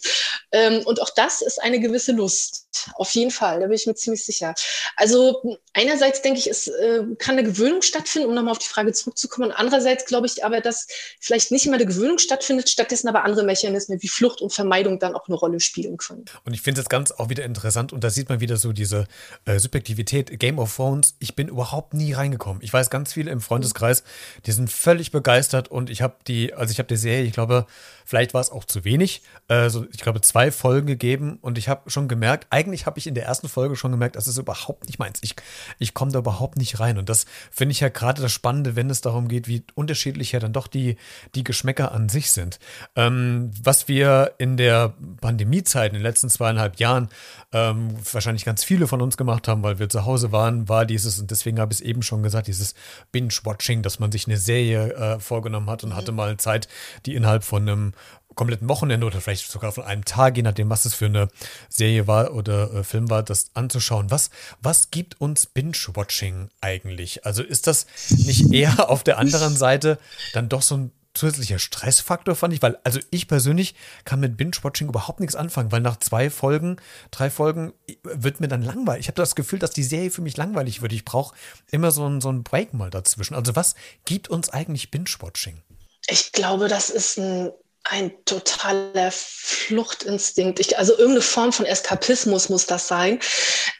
Ähm, 0.52 0.82
und 0.86 1.02
auch 1.02 1.10
das 1.10 1.42
ist 1.42 1.60
eine 1.60 1.80
gewisse 1.80 2.12
Lust. 2.12 2.63
Auf 2.94 3.10
jeden 3.10 3.30
Fall, 3.30 3.60
da 3.60 3.66
bin 3.66 3.74
ich 3.74 3.86
mir 3.86 3.94
ziemlich 3.94 4.24
sicher. 4.24 4.54
Also 4.96 5.58
einerseits 5.72 6.22
denke 6.22 6.38
ich, 6.38 6.48
es 6.48 6.68
äh, 6.68 7.02
kann 7.18 7.38
eine 7.38 7.44
Gewöhnung 7.44 7.82
stattfinden, 7.82 8.28
um 8.28 8.34
nochmal 8.34 8.52
auf 8.52 8.58
die 8.58 8.68
Frage 8.68 8.92
zurückzukommen. 8.92 9.50
Und 9.50 9.54
andererseits 9.56 10.06
glaube 10.06 10.26
ich 10.26 10.44
aber, 10.44 10.60
dass 10.60 10.86
vielleicht 11.20 11.50
nicht 11.50 11.66
immer 11.66 11.76
eine 11.76 11.86
Gewöhnung 11.86 12.18
stattfindet, 12.18 12.68
stattdessen 12.68 13.08
aber 13.08 13.24
andere 13.24 13.44
Mechanismen 13.44 14.02
wie 14.02 14.08
Flucht 14.08 14.40
und 14.40 14.52
Vermeidung 14.52 14.98
dann 14.98 15.14
auch 15.14 15.28
eine 15.28 15.36
Rolle 15.36 15.60
spielen 15.60 15.96
können. 15.96 16.24
Und 16.44 16.54
ich 16.54 16.62
finde 16.62 16.80
es 16.80 16.88
ganz 16.88 17.12
auch 17.12 17.28
wieder 17.28 17.44
interessant 17.44 17.92
und 17.92 18.04
da 18.04 18.10
sieht 18.10 18.28
man 18.28 18.40
wieder 18.40 18.56
so 18.56 18.72
diese 18.72 19.06
äh, 19.44 19.58
Subjektivität. 19.58 20.38
Game 20.38 20.58
of 20.58 20.74
Thrones, 20.74 21.14
ich 21.18 21.36
bin 21.36 21.48
überhaupt 21.48 21.94
nie 21.94 22.12
reingekommen. 22.12 22.62
Ich 22.62 22.72
weiß 22.72 22.90
ganz 22.90 23.12
viele 23.12 23.30
im 23.30 23.40
Freundeskreis, 23.40 24.04
die 24.46 24.52
sind 24.52 24.70
völlig 24.70 25.10
begeistert 25.10 25.68
und 25.68 25.90
ich 25.90 26.02
habe 26.02 26.16
die, 26.26 26.54
also 26.54 26.72
ich 26.72 26.78
habe 26.78 26.88
die 26.88 26.96
Serie, 26.96 27.24
ich 27.24 27.32
glaube, 27.32 27.66
vielleicht 28.04 28.34
war 28.34 28.40
es 28.40 28.50
auch 28.50 28.64
zu 28.64 28.84
wenig, 28.84 29.22
äh, 29.48 29.68
so, 29.68 29.86
ich 29.92 30.00
glaube, 30.00 30.20
zwei 30.20 30.50
Folgen 30.50 30.86
gegeben 30.86 31.38
und 31.40 31.58
ich 31.58 31.68
habe 31.68 31.90
schon 31.90 32.08
gemerkt, 32.08 32.46
eigentlich 32.50 32.63
habe 32.66 32.98
ich 32.98 33.06
in 33.06 33.14
der 33.14 33.24
ersten 33.24 33.48
Folge 33.48 33.76
schon 33.76 33.90
gemerkt, 33.90 34.16
das 34.16 34.28
ist 34.28 34.38
überhaupt 34.38 34.86
nicht 34.86 34.98
meins. 34.98 35.18
Ich, 35.22 35.34
ich 35.78 35.94
komme 35.94 36.12
da 36.12 36.18
überhaupt 36.18 36.58
nicht 36.58 36.80
rein 36.80 36.98
und 36.98 37.08
das 37.08 37.26
finde 37.50 37.72
ich 37.72 37.80
ja 37.80 37.88
gerade 37.88 38.22
das 38.22 38.32
Spannende, 38.32 38.76
wenn 38.76 38.90
es 38.90 39.00
darum 39.00 39.28
geht, 39.28 39.48
wie 39.48 39.64
unterschiedlich 39.74 40.32
ja 40.32 40.40
dann 40.40 40.52
doch 40.52 40.66
die, 40.66 40.96
die 41.34 41.44
Geschmäcker 41.44 41.92
an 41.92 42.08
sich 42.08 42.30
sind. 42.30 42.58
Ähm, 42.96 43.50
was 43.62 43.88
wir 43.88 44.34
in 44.38 44.56
der 44.56 44.94
Pandemiezeit 45.20 45.92
in 45.92 45.94
den 45.94 46.02
letzten 46.02 46.28
zweieinhalb 46.28 46.78
Jahren 46.78 47.08
ähm, 47.52 47.94
wahrscheinlich 48.12 48.44
ganz 48.44 48.64
viele 48.64 48.86
von 48.86 49.00
uns 49.00 49.16
gemacht 49.16 49.48
haben, 49.48 49.62
weil 49.62 49.78
wir 49.78 49.88
zu 49.88 50.04
Hause 50.04 50.32
waren, 50.32 50.68
war 50.68 50.86
dieses, 50.86 51.18
und 51.18 51.30
deswegen 51.30 51.60
habe 51.60 51.72
ich 51.72 51.80
es 51.80 51.84
eben 51.84 52.02
schon 52.02 52.22
gesagt, 52.22 52.48
dieses 52.48 52.74
Binge-Watching, 53.12 53.82
dass 53.82 53.98
man 53.98 54.12
sich 54.12 54.26
eine 54.26 54.36
Serie 54.36 54.92
äh, 54.94 55.20
vorgenommen 55.20 55.70
hat 55.70 55.84
und 55.84 55.90
mhm. 55.90 55.96
hatte 55.96 56.12
mal 56.12 56.36
Zeit, 56.36 56.68
die 57.06 57.14
innerhalb 57.14 57.44
von 57.44 57.62
einem 57.62 57.92
kompletten 58.34 58.68
Wochenende 58.68 59.06
oder 59.06 59.20
vielleicht 59.20 59.50
sogar 59.50 59.72
von 59.72 59.84
einem 59.84 60.04
Tag, 60.04 60.36
je 60.36 60.42
nachdem, 60.42 60.70
was 60.70 60.84
es 60.84 60.94
für 60.94 61.06
eine 61.06 61.28
Serie 61.68 62.06
war 62.06 62.34
oder 62.34 62.72
äh, 62.72 62.84
Film 62.84 63.10
war, 63.10 63.22
das 63.22 63.50
anzuschauen. 63.54 64.10
Was, 64.10 64.30
was 64.60 64.90
gibt 64.90 65.20
uns 65.20 65.46
Binge-Watching 65.46 66.50
eigentlich? 66.60 67.24
Also 67.24 67.42
ist 67.42 67.66
das 67.66 67.86
nicht 68.10 68.52
eher 68.52 68.90
auf 68.90 69.04
der 69.04 69.18
anderen 69.18 69.56
Seite 69.56 69.98
dann 70.32 70.48
doch 70.48 70.62
so 70.62 70.76
ein 70.76 70.92
zusätzlicher 71.14 71.60
Stressfaktor, 71.60 72.34
fand 72.34 72.54
ich, 72.54 72.62
weil, 72.62 72.76
also 72.82 72.98
ich 73.10 73.28
persönlich 73.28 73.74
kann 74.04 74.20
mit 74.20 74.36
Binge-Watching 74.36 74.88
überhaupt 74.88 75.20
nichts 75.20 75.36
anfangen, 75.36 75.70
weil 75.72 75.80
nach 75.80 75.98
zwei 75.98 76.28
Folgen, 76.28 76.76
drei 77.10 77.30
Folgen 77.30 77.72
wird 78.02 78.40
mir 78.40 78.48
dann 78.48 78.62
langweilig. 78.62 79.02
Ich 79.02 79.08
habe 79.08 79.22
das 79.22 79.36
Gefühl, 79.36 79.60
dass 79.60 79.70
die 79.70 79.84
Serie 79.84 80.10
für 80.10 80.22
mich 80.22 80.36
langweilig 80.36 80.82
wird. 80.82 80.92
Ich 80.92 81.04
brauche 81.04 81.34
immer 81.70 81.92
so 81.92 82.04
einen, 82.04 82.20
so 82.20 82.28
einen 82.28 82.42
Break 82.42 82.74
mal 82.74 82.90
dazwischen. 82.90 83.34
Also 83.34 83.54
was 83.54 83.76
gibt 84.04 84.28
uns 84.28 84.50
eigentlich 84.50 84.90
Binge-Watching? 84.90 85.62
Ich 86.08 86.32
glaube, 86.32 86.68
das 86.68 86.90
ist 86.90 87.18
ein 87.18 87.50
ein 87.84 88.12
totaler 88.24 89.10
Fluchtinstinkt. 89.10 90.58
Ich, 90.58 90.78
also 90.78 90.92
irgendeine 90.92 91.20
Form 91.20 91.52
von 91.52 91.66
Eskapismus 91.66 92.48
muss 92.48 92.66
das 92.66 92.88
sein. 92.88 93.20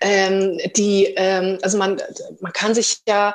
Ähm, 0.00 0.58
die, 0.76 1.06
ähm, 1.16 1.58
also 1.62 1.78
man, 1.78 2.00
man 2.40 2.52
kann 2.52 2.74
sich 2.74 2.98
ja 3.08 3.34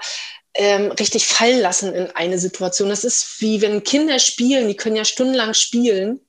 ähm, 0.54 0.92
richtig 0.92 1.28
fallen 1.28 1.60
lassen 1.60 1.94
in 1.94 2.12
eine 2.16 2.38
Situation. 2.38 2.90
Das 2.90 3.04
ist 3.04 3.42
wie 3.42 3.62
wenn 3.62 3.84
Kinder 3.84 4.20
spielen, 4.20 4.68
die 4.68 4.76
können 4.76 4.96
ja 4.96 5.06
stundenlang 5.06 5.56
spielen 5.56 6.22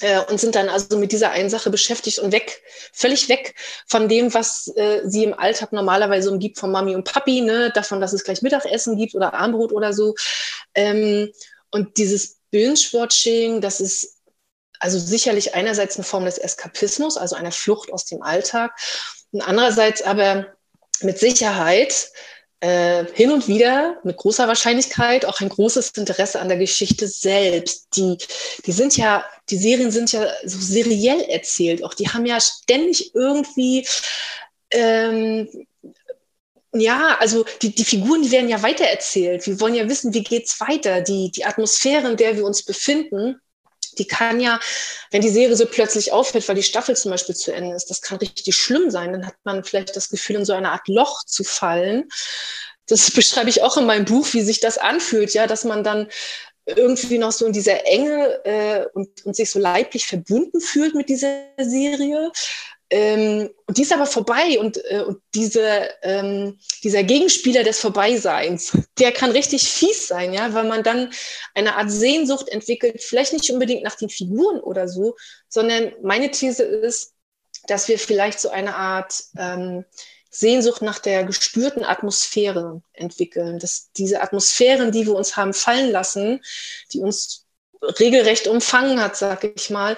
äh, 0.00 0.20
und 0.30 0.40
sind 0.40 0.54
dann 0.54 0.70
also 0.70 0.96
mit 0.96 1.12
dieser 1.12 1.30
einen 1.30 1.50
Sache 1.50 1.70
beschäftigt 1.70 2.18
und 2.18 2.32
weg, 2.32 2.62
völlig 2.92 3.28
weg 3.28 3.54
von 3.86 4.08
dem, 4.08 4.32
was 4.32 4.68
äh, 4.76 5.02
sie 5.04 5.24
im 5.24 5.38
Alltag 5.38 5.72
normalerweise 5.72 6.30
umgibt 6.30 6.58
von 6.58 6.72
Mami 6.72 6.94
und 6.94 7.04
Papi, 7.04 7.42
ne? 7.42 7.70
davon, 7.74 8.00
dass 8.00 8.14
es 8.14 8.24
gleich 8.24 8.40
Mittagessen 8.40 8.96
gibt 8.96 9.14
oder 9.14 9.34
Armbrot 9.34 9.72
oder 9.72 9.92
so. 9.92 10.14
Ähm, 10.74 11.30
und 11.70 11.98
dieses 11.98 12.38
Binge-Watching, 12.54 13.60
das 13.60 13.80
ist 13.80 14.18
also 14.78 14.96
sicherlich 14.96 15.56
einerseits 15.56 15.96
eine 15.96 16.04
Form 16.04 16.24
des 16.24 16.38
Eskapismus, 16.38 17.16
also 17.16 17.34
einer 17.34 17.50
Flucht 17.50 17.92
aus 17.92 18.04
dem 18.04 18.22
Alltag, 18.22 18.78
und 19.32 19.40
andererseits 19.40 20.02
aber 20.02 20.46
mit 21.00 21.18
Sicherheit 21.18 22.10
äh, 22.60 23.04
hin 23.12 23.32
und 23.32 23.48
wieder 23.48 23.98
mit 24.04 24.16
großer 24.16 24.46
Wahrscheinlichkeit 24.46 25.24
auch 25.24 25.40
ein 25.40 25.48
großes 25.48 25.90
Interesse 25.96 26.38
an 26.38 26.46
der 26.46 26.56
Geschichte 26.56 27.08
selbst. 27.08 27.88
Die, 27.96 28.18
die 28.64 28.72
sind 28.72 28.96
ja, 28.96 29.24
die 29.50 29.56
Serien 29.56 29.90
sind 29.90 30.12
ja 30.12 30.24
so 30.44 30.58
seriell 30.60 31.22
erzählt. 31.22 31.82
Auch 31.82 31.94
die 31.94 32.08
haben 32.08 32.24
ja 32.24 32.38
ständig 32.40 33.12
irgendwie 33.16 33.84
ähm, 34.70 35.66
ja, 36.74 37.16
also 37.20 37.44
die, 37.62 37.74
die 37.74 37.84
Figuren, 37.84 38.22
die 38.22 38.30
werden 38.30 38.48
ja 38.48 38.62
weitererzählt. 38.62 39.46
Wir 39.46 39.60
wollen 39.60 39.74
ja 39.74 39.88
wissen, 39.88 40.12
wie 40.12 40.24
geht's 40.24 40.60
weiter. 40.60 41.00
Die, 41.00 41.30
die 41.30 41.44
Atmosphäre, 41.44 42.10
in 42.10 42.16
der 42.16 42.36
wir 42.36 42.44
uns 42.44 42.64
befinden, 42.64 43.40
die 43.98 44.06
kann 44.06 44.40
ja, 44.40 44.58
wenn 45.10 45.22
die 45.22 45.28
Serie 45.28 45.56
so 45.56 45.66
plötzlich 45.66 46.12
aufhört, 46.12 46.48
weil 46.48 46.56
die 46.56 46.62
Staffel 46.62 46.96
zum 46.96 47.12
Beispiel 47.12 47.34
zu 47.34 47.52
Ende 47.52 47.76
ist, 47.76 47.90
das 47.90 48.02
kann 48.02 48.18
richtig 48.18 48.56
schlimm 48.56 48.90
sein. 48.90 49.12
Dann 49.12 49.26
hat 49.26 49.36
man 49.44 49.64
vielleicht 49.64 49.94
das 49.96 50.08
Gefühl, 50.08 50.36
in 50.36 50.44
so 50.44 50.52
eine 50.52 50.72
Art 50.72 50.88
Loch 50.88 51.24
zu 51.24 51.44
fallen. 51.44 52.08
Das 52.86 53.10
beschreibe 53.12 53.50
ich 53.50 53.62
auch 53.62 53.76
in 53.76 53.86
meinem 53.86 54.04
Buch, 54.04 54.26
wie 54.32 54.42
sich 54.42 54.60
das 54.60 54.78
anfühlt, 54.78 55.32
ja, 55.32 55.46
dass 55.46 55.64
man 55.64 55.84
dann 55.84 56.08
irgendwie 56.66 57.18
noch 57.18 57.32
so 57.32 57.46
in 57.46 57.52
dieser 57.52 57.86
Enge 57.86 58.40
äh, 58.44 58.86
und, 58.94 59.24
und 59.26 59.36
sich 59.36 59.50
so 59.50 59.58
leiblich 59.58 60.06
verbunden 60.06 60.60
fühlt 60.60 60.94
mit 60.94 61.08
dieser 61.08 61.42
Serie. 61.58 62.32
Ähm, 62.90 63.50
und 63.66 63.78
die 63.78 63.82
ist 63.82 63.92
aber 63.92 64.06
vorbei 64.06 64.58
und, 64.60 64.78
äh, 64.90 65.00
und 65.00 65.20
diese, 65.34 65.88
ähm, 66.02 66.58
dieser 66.82 67.02
Gegenspieler 67.02 67.64
des 67.64 67.80
Vorbeiseins, 67.80 68.76
der 68.98 69.10
kann 69.12 69.30
richtig 69.30 69.68
fies 69.68 70.06
sein, 70.06 70.34
ja, 70.34 70.52
weil 70.52 70.64
man 70.64 70.82
dann 70.82 71.10
eine 71.54 71.76
Art 71.76 71.90
Sehnsucht 71.90 72.48
entwickelt, 72.48 73.02
vielleicht 73.02 73.32
nicht 73.32 73.50
unbedingt 73.50 73.82
nach 73.82 73.96
den 73.96 74.10
Figuren 74.10 74.60
oder 74.60 74.86
so, 74.86 75.16
sondern 75.48 75.92
meine 76.02 76.30
These 76.30 76.62
ist, 76.62 77.14
dass 77.66 77.88
wir 77.88 77.98
vielleicht 77.98 78.38
so 78.38 78.50
eine 78.50 78.76
Art 78.76 79.24
ähm, 79.38 79.84
Sehnsucht 80.34 80.82
nach 80.82 80.98
der 80.98 81.24
gespürten 81.24 81.84
Atmosphäre 81.84 82.82
entwickeln, 82.92 83.60
dass 83.60 83.92
diese 83.96 84.20
Atmosphären, 84.20 84.90
die 84.90 85.06
wir 85.06 85.14
uns 85.14 85.36
haben 85.36 85.54
fallen 85.54 85.90
lassen, 85.90 86.42
die 86.92 87.00
uns 87.00 87.43
regelrecht 87.98 88.46
umfangen 88.46 89.00
hat, 89.00 89.16
sag 89.16 89.44
ich 89.44 89.70
mal, 89.70 89.96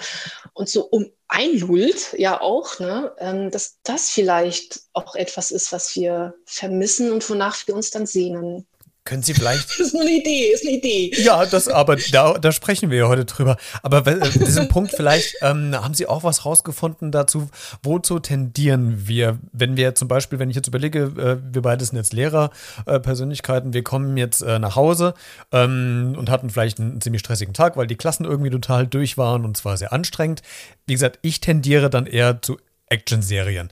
und 0.52 0.68
so 0.68 0.84
um 0.84 1.10
einlullt, 1.28 2.14
ja 2.16 2.40
auch, 2.40 2.78
ne, 2.78 3.12
ähm, 3.18 3.50
dass 3.50 3.78
das 3.82 4.10
vielleicht 4.10 4.82
auch 4.92 5.14
etwas 5.14 5.50
ist, 5.50 5.72
was 5.72 5.94
wir 5.96 6.34
vermissen 6.44 7.10
und 7.12 7.28
wonach 7.28 7.66
wir 7.66 7.74
uns 7.74 7.90
dann 7.90 8.06
sehnen. 8.06 8.66
Können 9.06 9.22
Sie 9.22 9.32
vielleicht. 9.34 9.68
Das 9.76 9.88
ist 9.88 9.94
nur 9.94 10.02
eine 10.02 10.12
Idee, 10.12 10.52
ist 10.52 10.66
eine 10.66 10.76
Idee. 10.76 11.12
Ja, 11.22 11.46
das, 11.46 11.68
aber 11.68 11.96
da, 11.96 12.34
da 12.34 12.52
sprechen 12.52 12.90
wir 12.90 12.98
ja 12.98 13.08
heute 13.08 13.24
drüber. 13.24 13.56
Aber 13.82 14.06
äh, 14.06 14.30
diesen 14.30 14.68
Punkt 14.68 14.90
vielleicht, 14.90 15.36
ähm, 15.42 15.74
haben 15.74 15.94
Sie 15.94 16.06
auch 16.06 16.24
was 16.24 16.44
rausgefunden 16.44 17.12
dazu, 17.12 17.48
wozu 17.82 18.18
tendieren 18.18 19.06
wir, 19.06 19.38
wenn 19.52 19.76
wir 19.76 19.94
zum 19.94 20.08
Beispiel, 20.08 20.38
wenn 20.38 20.50
ich 20.50 20.56
jetzt 20.56 20.66
überlege, 20.66 21.12
äh, 21.16 21.54
wir 21.54 21.62
beide 21.62 21.84
sind 21.84 21.96
jetzt 21.96 22.12
Lehrerpersönlichkeiten, 22.12 23.70
äh, 23.70 23.74
wir 23.74 23.84
kommen 23.84 24.16
jetzt 24.16 24.42
äh, 24.42 24.58
nach 24.58 24.76
Hause 24.76 25.14
ähm, 25.52 26.14
und 26.18 26.30
hatten 26.30 26.50
vielleicht 26.50 26.80
einen 26.80 27.00
ziemlich 27.00 27.20
stressigen 27.20 27.54
Tag, 27.54 27.76
weil 27.76 27.86
die 27.86 27.96
Klassen 27.96 28.24
irgendwie 28.24 28.50
total 28.50 28.86
durch 28.86 29.16
waren 29.16 29.44
und 29.44 29.56
zwar 29.56 29.76
sehr 29.76 29.92
anstrengend. 29.92 30.42
Wie 30.86 30.94
gesagt, 30.94 31.18
ich 31.22 31.40
tendiere 31.40 31.90
dann 31.90 32.06
eher 32.06 32.42
zu 32.42 32.58
Action-Serien. 32.88 33.70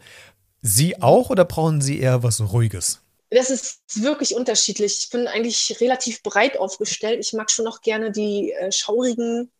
Sie 0.63 1.03
auch 1.03 1.31
oder 1.31 1.45
brauchen 1.45 1.81
Sie 1.81 1.99
eher 1.99 2.23
was 2.23 2.41
Ruhiges? 2.41 3.04
Das 3.35 3.51
ist 3.51 3.81
wirklich 4.03 4.35
unterschiedlich. 4.35 4.99
Ich 5.01 5.11
bin 5.11 5.27
eigentlich 5.27 5.81
relativ 5.81 6.23
breit 6.23 6.59
aufgestellt. 6.59 7.19
Ich 7.21 7.33
mag 7.33 7.51
schon 7.51 7.65
noch 7.65 7.81
gerne 7.81 8.13
die 8.13 8.53
äh, 8.53 8.71
schaurigen 8.71 9.51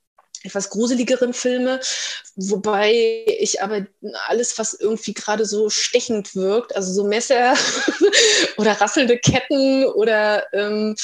etwas 0.45 0.69
gruseligeren 0.69 1.33
Filme, 1.33 1.81
wobei 2.37 3.25
ich 3.27 3.63
aber 3.63 3.87
alles, 4.29 4.59
was 4.59 4.75
irgendwie 4.75 5.15
gerade 5.15 5.47
so 5.47 5.71
stechend 5.71 6.35
wirkt, 6.37 6.77
also 6.77 6.93
so 6.93 7.05
Messer 7.05 7.55
oder 8.59 8.73
rasselnde 8.73 9.19
Ketten 9.19 9.87
oder 9.87 10.45
ähm, 10.53 10.97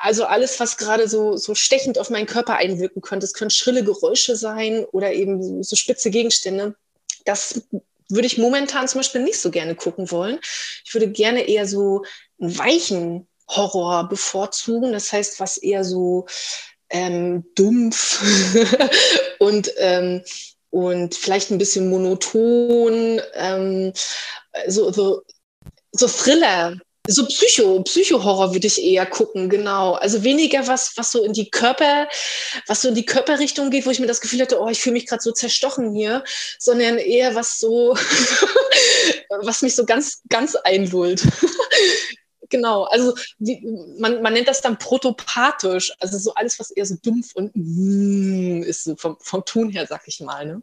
also 0.00 0.24
alles, 0.26 0.60
was 0.60 0.76
gerade 0.76 1.08
so, 1.08 1.36
so 1.36 1.54
stechend 1.54 1.98
auf 1.98 2.10
meinen 2.10 2.26
Körper 2.26 2.56
einwirken 2.56 3.00
könnte. 3.02 3.24
Es 3.24 3.32
können 3.32 3.50
schrille 3.50 3.82
Geräusche 3.82 4.36
sein 4.36 4.84
oder 4.92 5.12
eben 5.12 5.62
so 5.62 5.74
spitze 5.74 6.10
Gegenstände. 6.10 6.76
Das 7.24 7.62
würde 8.08 8.26
ich 8.26 8.38
momentan 8.38 8.88
zum 8.88 9.00
Beispiel 9.00 9.22
nicht 9.22 9.40
so 9.40 9.50
gerne 9.50 9.74
gucken 9.74 10.10
wollen. 10.10 10.38
Ich 10.84 10.94
würde 10.94 11.10
gerne 11.10 11.48
eher 11.48 11.66
so 11.66 12.04
einen 12.40 12.56
weichen 12.58 13.28
Horror 13.48 14.08
bevorzugen. 14.08 14.92
Das 14.92 15.12
heißt, 15.12 15.40
was 15.40 15.56
eher 15.56 15.84
so 15.84 16.26
ähm, 16.90 17.44
dumpf 17.54 18.22
und, 19.38 19.72
ähm, 19.78 20.22
und 20.70 21.14
vielleicht 21.14 21.50
ein 21.50 21.58
bisschen 21.58 21.88
monoton, 21.88 23.20
ähm, 23.34 23.92
so, 24.66 24.92
so, 24.92 25.22
so 25.92 26.06
Thriller, 26.06 26.76
so 27.08 27.26
Psycho, 27.26 27.82
Psycho-Horror 27.82 28.52
würde 28.52 28.66
ich 28.66 28.82
eher 28.82 29.06
gucken, 29.06 29.48
genau. 29.48 29.94
Also 29.94 30.24
weniger 30.24 30.66
was, 30.66 30.96
was 30.96 31.12
so 31.12 31.24
in 31.24 31.32
die 31.32 31.50
Körper, 31.50 32.08
was 32.66 32.82
so 32.82 32.88
in 32.88 32.94
die 32.94 33.06
Körperrichtung 33.06 33.70
geht, 33.70 33.86
wo 33.86 33.90
ich 33.90 34.00
mir 34.00 34.06
das 34.06 34.20
Gefühl 34.20 34.40
hatte, 34.40 34.60
oh, 34.60 34.68
ich 34.68 34.80
fühle 34.80 34.94
mich 34.94 35.06
gerade 35.06 35.22
so 35.22 35.32
zerstochen 35.32 35.94
hier, 35.94 36.24
sondern 36.58 36.98
eher 36.98 37.34
was 37.34 37.58
so, 37.58 37.96
was 39.42 39.62
mich 39.62 39.74
so 39.74 39.84
ganz, 39.84 40.22
ganz 40.28 40.56
einlullt. 40.56 41.22
Genau, 42.50 42.84
also 42.84 43.14
die, 43.38 43.66
man, 43.98 44.22
man 44.22 44.32
nennt 44.32 44.48
das 44.48 44.60
dann 44.60 44.78
protopathisch, 44.78 45.92
also 46.00 46.18
so 46.18 46.34
alles, 46.34 46.58
was 46.58 46.70
eher 46.70 46.86
so 46.86 46.96
dumpf 47.02 47.34
und 47.34 47.52
mm, 47.54 48.62
ist 48.62 48.84
so 48.84 48.96
vom, 48.96 49.16
vom 49.20 49.44
Tun 49.44 49.70
her, 49.70 49.86
sag 49.88 50.02
ich 50.06 50.20
mal. 50.20 50.46
Ne? 50.46 50.62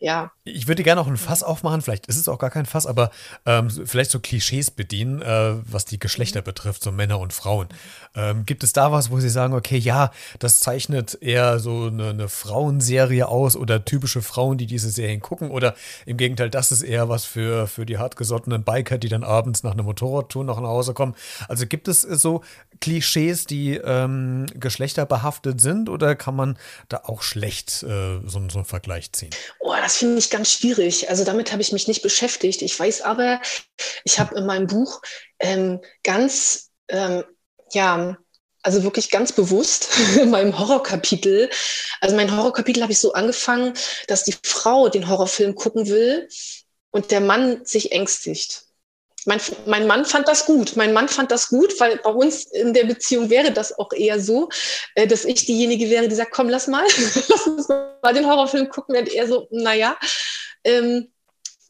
Ja. 0.00 0.30
Ich 0.44 0.68
würde 0.68 0.82
gerne 0.82 1.00
noch 1.00 1.08
ein 1.08 1.16
Fass 1.16 1.42
aufmachen, 1.42 1.82
vielleicht 1.82 2.06
ist 2.06 2.16
es 2.16 2.28
auch 2.28 2.38
gar 2.38 2.50
kein 2.50 2.66
Fass, 2.66 2.86
aber 2.86 3.10
ähm, 3.44 3.70
vielleicht 3.70 4.10
so 4.10 4.20
Klischees 4.20 4.70
bedienen, 4.70 5.22
äh, 5.22 5.54
was 5.64 5.84
die 5.84 5.98
Geschlechter 5.98 6.42
betrifft, 6.42 6.82
so 6.82 6.92
Männer 6.92 7.18
und 7.18 7.32
Frauen. 7.32 7.68
Ähm, 8.14 8.46
gibt 8.46 8.62
es 8.62 8.72
da 8.72 8.92
was, 8.92 9.10
wo 9.10 9.18
Sie 9.18 9.28
sagen, 9.28 9.54
okay, 9.54 9.78
ja, 9.78 10.12
das 10.38 10.60
zeichnet 10.60 11.18
eher 11.20 11.58
so 11.58 11.86
eine, 11.86 12.10
eine 12.10 12.28
Frauenserie 12.28 13.28
aus 13.28 13.56
oder 13.56 13.84
typische 13.84 14.22
Frauen, 14.22 14.58
die 14.58 14.66
diese 14.66 14.90
Serien 14.90 15.20
gucken 15.20 15.50
oder 15.50 15.74
im 16.04 16.16
Gegenteil, 16.16 16.50
das 16.50 16.72
ist 16.72 16.82
eher 16.82 17.08
was 17.08 17.24
für, 17.24 17.66
für 17.66 17.86
die 17.86 17.98
hartgesottenen 17.98 18.62
Biker, 18.62 18.98
die 18.98 19.08
dann 19.08 19.24
abends 19.24 19.62
nach 19.62 19.72
einem 19.72 19.86
Motorradtour 19.86 20.44
noch 20.44 20.60
nach 20.60 20.68
Hause 20.68 20.94
kommen 20.94 21.15
also 21.48 21.66
gibt 21.66 21.88
es 21.88 22.02
so 22.02 22.42
Klischees, 22.80 23.46
die 23.46 23.74
ähm, 23.74 24.46
geschlechterbehaftet 24.54 25.60
sind 25.60 25.88
oder 25.88 26.14
kann 26.14 26.36
man 26.36 26.58
da 26.88 27.02
auch 27.04 27.22
schlecht 27.22 27.82
äh, 27.82 28.20
so, 28.24 28.42
so 28.48 28.58
einen 28.58 28.64
Vergleich 28.64 29.12
ziehen? 29.12 29.30
Oh, 29.60 29.74
das 29.74 29.96
finde 29.96 30.18
ich 30.18 30.30
ganz 30.30 30.52
schwierig. 30.52 31.08
Also 31.08 31.24
damit 31.24 31.52
habe 31.52 31.62
ich 31.62 31.72
mich 31.72 31.88
nicht 31.88 32.02
beschäftigt. 32.02 32.62
Ich 32.62 32.78
weiß 32.78 33.02
aber, 33.02 33.40
ich 34.04 34.18
habe 34.18 34.36
in 34.36 34.46
meinem 34.46 34.66
Buch 34.66 35.00
ähm, 35.38 35.80
ganz, 36.02 36.70
ähm, 36.88 37.24
ja, 37.72 38.16
also 38.62 38.82
wirklich 38.82 39.10
ganz 39.10 39.32
bewusst 39.32 39.88
in 40.20 40.30
meinem 40.30 40.58
Horrorkapitel. 40.58 41.48
Also 42.00 42.16
mein 42.16 42.36
Horrorkapitel 42.36 42.82
habe 42.82 42.92
ich 42.92 42.98
so 42.98 43.12
angefangen, 43.12 43.74
dass 44.08 44.24
die 44.24 44.34
Frau 44.42 44.88
den 44.88 45.08
Horrorfilm 45.08 45.54
gucken 45.54 45.88
will 45.88 46.28
und 46.90 47.10
der 47.10 47.20
Mann 47.20 47.64
sich 47.64 47.92
ängstigt. 47.92 48.65
Mein, 49.26 49.40
mein 49.66 49.86
Mann 49.86 50.04
fand 50.04 50.28
das 50.28 50.46
gut. 50.46 50.76
Mein 50.76 50.92
Mann 50.92 51.08
fand 51.08 51.30
das 51.30 51.48
gut, 51.48 51.78
weil 51.80 51.98
bei 51.98 52.10
uns 52.10 52.44
in 52.44 52.72
der 52.72 52.84
Beziehung 52.84 53.28
wäre 53.28 53.52
das 53.52 53.76
auch 53.78 53.92
eher 53.92 54.20
so, 54.20 54.48
äh, 54.94 55.06
dass 55.06 55.24
ich 55.24 55.44
diejenige 55.44 55.90
wäre, 55.90 56.08
die 56.08 56.14
sagt, 56.14 56.30
komm, 56.30 56.48
lass 56.48 56.68
mal, 56.68 56.84
lass 57.28 57.46
uns 57.46 57.68
mal 57.68 58.14
den 58.14 58.26
Horrorfilm 58.26 58.68
gucken, 58.68 58.94
während 58.94 59.12
er 59.12 59.26
so, 59.26 59.48
naja. 59.50 59.98
Ähm, 60.64 61.12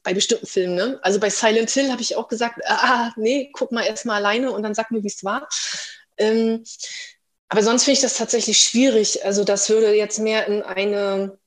bei 0.03 0.15
bestimmten 0.15 0.47
Filmen, 0.47 0.77
ne? 0.77 1.01
Also 1.03 1.19
bei 1.19 1.31
Silent 1.31 1.69
Hill 1.71 1.91
habe 1.91 2.01
ich 2.01 2.15
auch 2.15 2.29
gesagt, 2.29 2.61
ah, 2.65 3.11
nee, 3.17 3.51
guck 3.53 3.73
mal 3.73 3.83
erst 3.83 4.07
mal 4.07 4.15
alleine 4.15 4.53
und 4.53 4.63
dann 4.63 4.75
sag 4.75 4.93
mir, 4.93 5.03
wie 5.03 5.09
es 5.09 5.25
war. 5.25 5.49
Ähm, 6.17 6.63
aber 7.49 7.63
sonst 7.63 7.85
finde 7.85 7.95
ich 7.95 8.02
das 8.02 8.15
tatsächlich 8.15 8.61
schwierig. 8.61 9.25
Also 9.25 9.43
das 9.43 9.69
würde 9.69 9.93
jetzt 9.95 10.19
mehr 10.19 10.47
in 10.47 10.63
eine, 10.63 11.39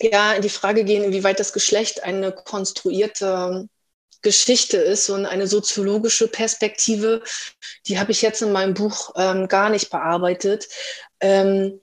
ja, 0.00 0.34
in 0.34 0.42
die 0.42 0.48
Frage 0.48 0.84
gehen, 0.84 1.02
inwieweit 1.02 1.40
das 1.40 1.52
Geschlecht 1.52 2.04
eine 2.04 2.32
konstruierte 2.32 3.68
Geschichte 4.22 4.76
ist 4.76 5.10
und 5.10 5.26
eine 5.26 5.46
soziologische 5.46 6.28
Perspektive, 6.28 7.22
die 7.86 7.98
habe 7.98 8.12
ich 8.12 8.22
jetzt 8.22 8.42
in 8.42 8.52
meinem 8.52 8.74
Buch 8.74 9.12
ähm, 9.16 9.48
gar 9.48 9.68
nicht 9.68 9.90
bearbeitet. 9.90 10.68
Ähm, 11.20 11.80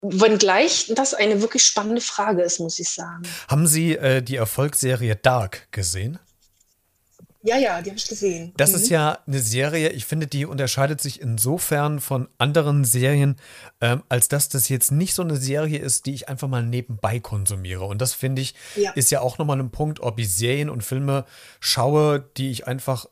wenngleich 0.00 0.92
das 0.94 1.14
eine 1.14 1.40
wirklich 1.42 1.64
spannende 1.64 2.00
Frage 2.00 2.42
ist, 2.42 2.60
muss 2.60 2.78
ich 2.78 2.88
sagen. 2.88 3.22
Haben 3.48 3.66
Sie 3.66 3.96
äh, 3.96 4.22
die 4.22 4.36
Erfolgsserie 4.36 5.16
Dark 5.16 5.68
gesehen? 5.70 6.18
Ja, 7.44 7.56
ja, 7.58 7.82
die 7.82 7.90
habe 7.90 7.98
ich 7.98 8.08
gesehen. 8.08 8.52
Das 8.56 8.70
mhm. 8.70 8.76
ist 8.76 8.88
ja 8.88 9.18
eine 9.26 9.40
Serie, 9.40 9.88
ich 9.90 10.04
finde, 10.04 10.28
die 10.28 10.46
unterscheidet 10.46 11.00
sich 11.00 11.20
insofern 11.20 12.00
von 12.00 12.28
anderen 12.38 12.84
Serien, 12.84 13.36
ähm, 13.80 14.02
als 14.08 14.28
dass 14.28 14.48
das 14.48 14.68
jetzt 14.68 14.92
nicht 14.92 15.14
so 15.14 15.22
eine 15.22 15.36
Serie 15.36 15.78
ist, 15.78 16.06
die 16.06 16.14
ich 16.14 16.28
einfach 16.28 16.48
mal 16.48 16.62
nebenbei 16.62 17.18
konsumiere. 17.18 17.84
Und 17.84 18.00
das 18.00 18.14
finde 18.14 18.42
ich, 18.42 18.54
ja. 18.76 18.92
ist 18.92 19.10
ja 19.10 19.20
auch 19.20 19.38
nochmal 19.38 19.58
ein 19.58 19.70
Punkt, 19.70 20.00
ob 20.00 20.20
ich 20.20 20.32
Serien 20.32 20.70
und 20.70 20.84
Filme 20.84 21.24
schaue, 21.58 22.24
die 22.36 22.50
ich 22.50 22.68
einfach 22.68 23.06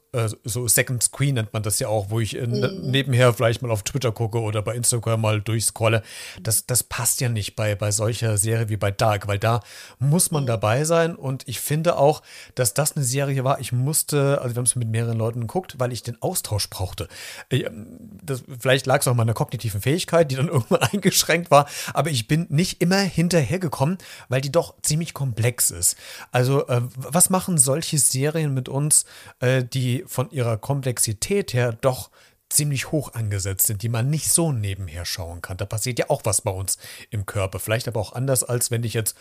so 0.44 0.66
Second 0.66 1.02
Screen 1.02 1.34
nennt 1.34 1.52
man 1.52 1.62
das 1.62 1.78
ja 1.78 1.88
auch, 1.88 2.10
wo 2.10 2.18
ich 2.18 2.36
äh, 2.36 2.46
mhm. 2.46 2.90
nebenher 2.90 3.32
vielleicht 3.32 3.62
mal 3.62 3.70
auf 3.70 3.84
Twitter 3.84 4.10
gucke 4.10 4.40
oder 4.40 4.60
bei 4.60 4.74
Instagram 4.74 5.20
mal 5.20 5.40
durchscrolle. 5.40 6.02
Das, 6.42 6.66
das 6.66 6.82
passt 6.82 7.20
ja 7.20 7.28
nicht 7.28 7.54
bei, 7.54 7.76
bei 7.76 7.92
solcher 7.92 8.36
Serie 8.36 8.68
wie 8.68 8.76
bei 8.76 8.90
Dark, 8.90 9.28
weil 9.28 9.38
da 9.38 9.60
muss 9.98 10.32
man 10.32 10.44
mhm. 10.44 10.48
dabei 10.48 10.84
sein 10.84 11.14
und 11.14 11.46
ich 11.46 11.60
finde 11.60 11.96
auch, 11.96 12.22
dass 12.56 12.74
das 12.74 12.96
eine 12.96 13.04
Serie 13.04 13.44
war, 13.44 13.60
ich 13.60 13.72
musste, 13.72 14.40
also 14.40 14.54
wir 14.54 14.58
haben 14.58 14.66
es 14.66 14.74
mit 14.74 14.88
mehreren 14.88 15.16
Leuten 15.16 15.42
geguckt, 15.42 15.76
weil 15.78 15.92
ich 15.92 16.02
den 16.02 16.20
Austausch 16.20 16.68
brauchte. 16.68 17.06
Ähm, 17.50 17.86
das, 18.22 18.42
vielleicht 18.58 18.86
lag 18.86 19.00
es 19.00 19.06
auch 19.06 19.12
an 19.12 19.16
meiner 19.16 19.34
kognitiven 19.34 19.80
Fähigkeit, 19.80 20.30
die 20.30 20.34
dann 20.34 20.48
irgendwann 20.48 20.82
eingeschränkt 20.82 21.52
war, 21.52 21.68
aber 21.94 22.10
ich 22.10 22.26
bin 22.26 22.46
nicht 22.48 22.82
immer 22.82 22.98
hinterhergekommen, 22.98 23.98
weil 24.28 24.40
die 24.40 24.50
doch 24.50 24.74
ziemlich 24.82 25.14
komplex 25.14 25.70
ist. 25.70 25.96
Also 26.32 26.66
äh, 26.66 26.82
was 26.96 27.30
machen 27.30 27.58
solche 27.58 27.98
Serien 27.98 28.54
mit 28.54 28.68
uns, 28.68 29.04
äh, 29.38 29.62
von 30.06 30.30
ihrer 30.30 30.56
Komplexität 30.56 31.52
her 31.52 31.72
doch 31.72 32.10
ziemlich 32.48 32.90
hoch 32.90 33.14
angesetzt 33.14 33.66
sind, 33.66 33.82
die 33.82 33.88
man 33.88 34.10
nicht 34.10 34.32
so 34.32 34.52
nebenher 34.52 35.04
schauen 35.04 35.40
kann. 35.40 35.56
Da 35.56 35.66
passiert 35.66 35.98
ja 35.98 36.10
auch 36.10 36.22
was 36.24 36.40
bei 36.40 36.50
uns 36.50 36.78
im 37.10 37.24
Körper. 37.24 37.60
Vielleicht 37.60 37.86
aber 37.86 38.00
auch 38.00 38.12
anders, 38.12 38.42
als 38.42 38.70
wenn 38.70 38.82
ich 38.82 38.94
jetzt 38.94 39.14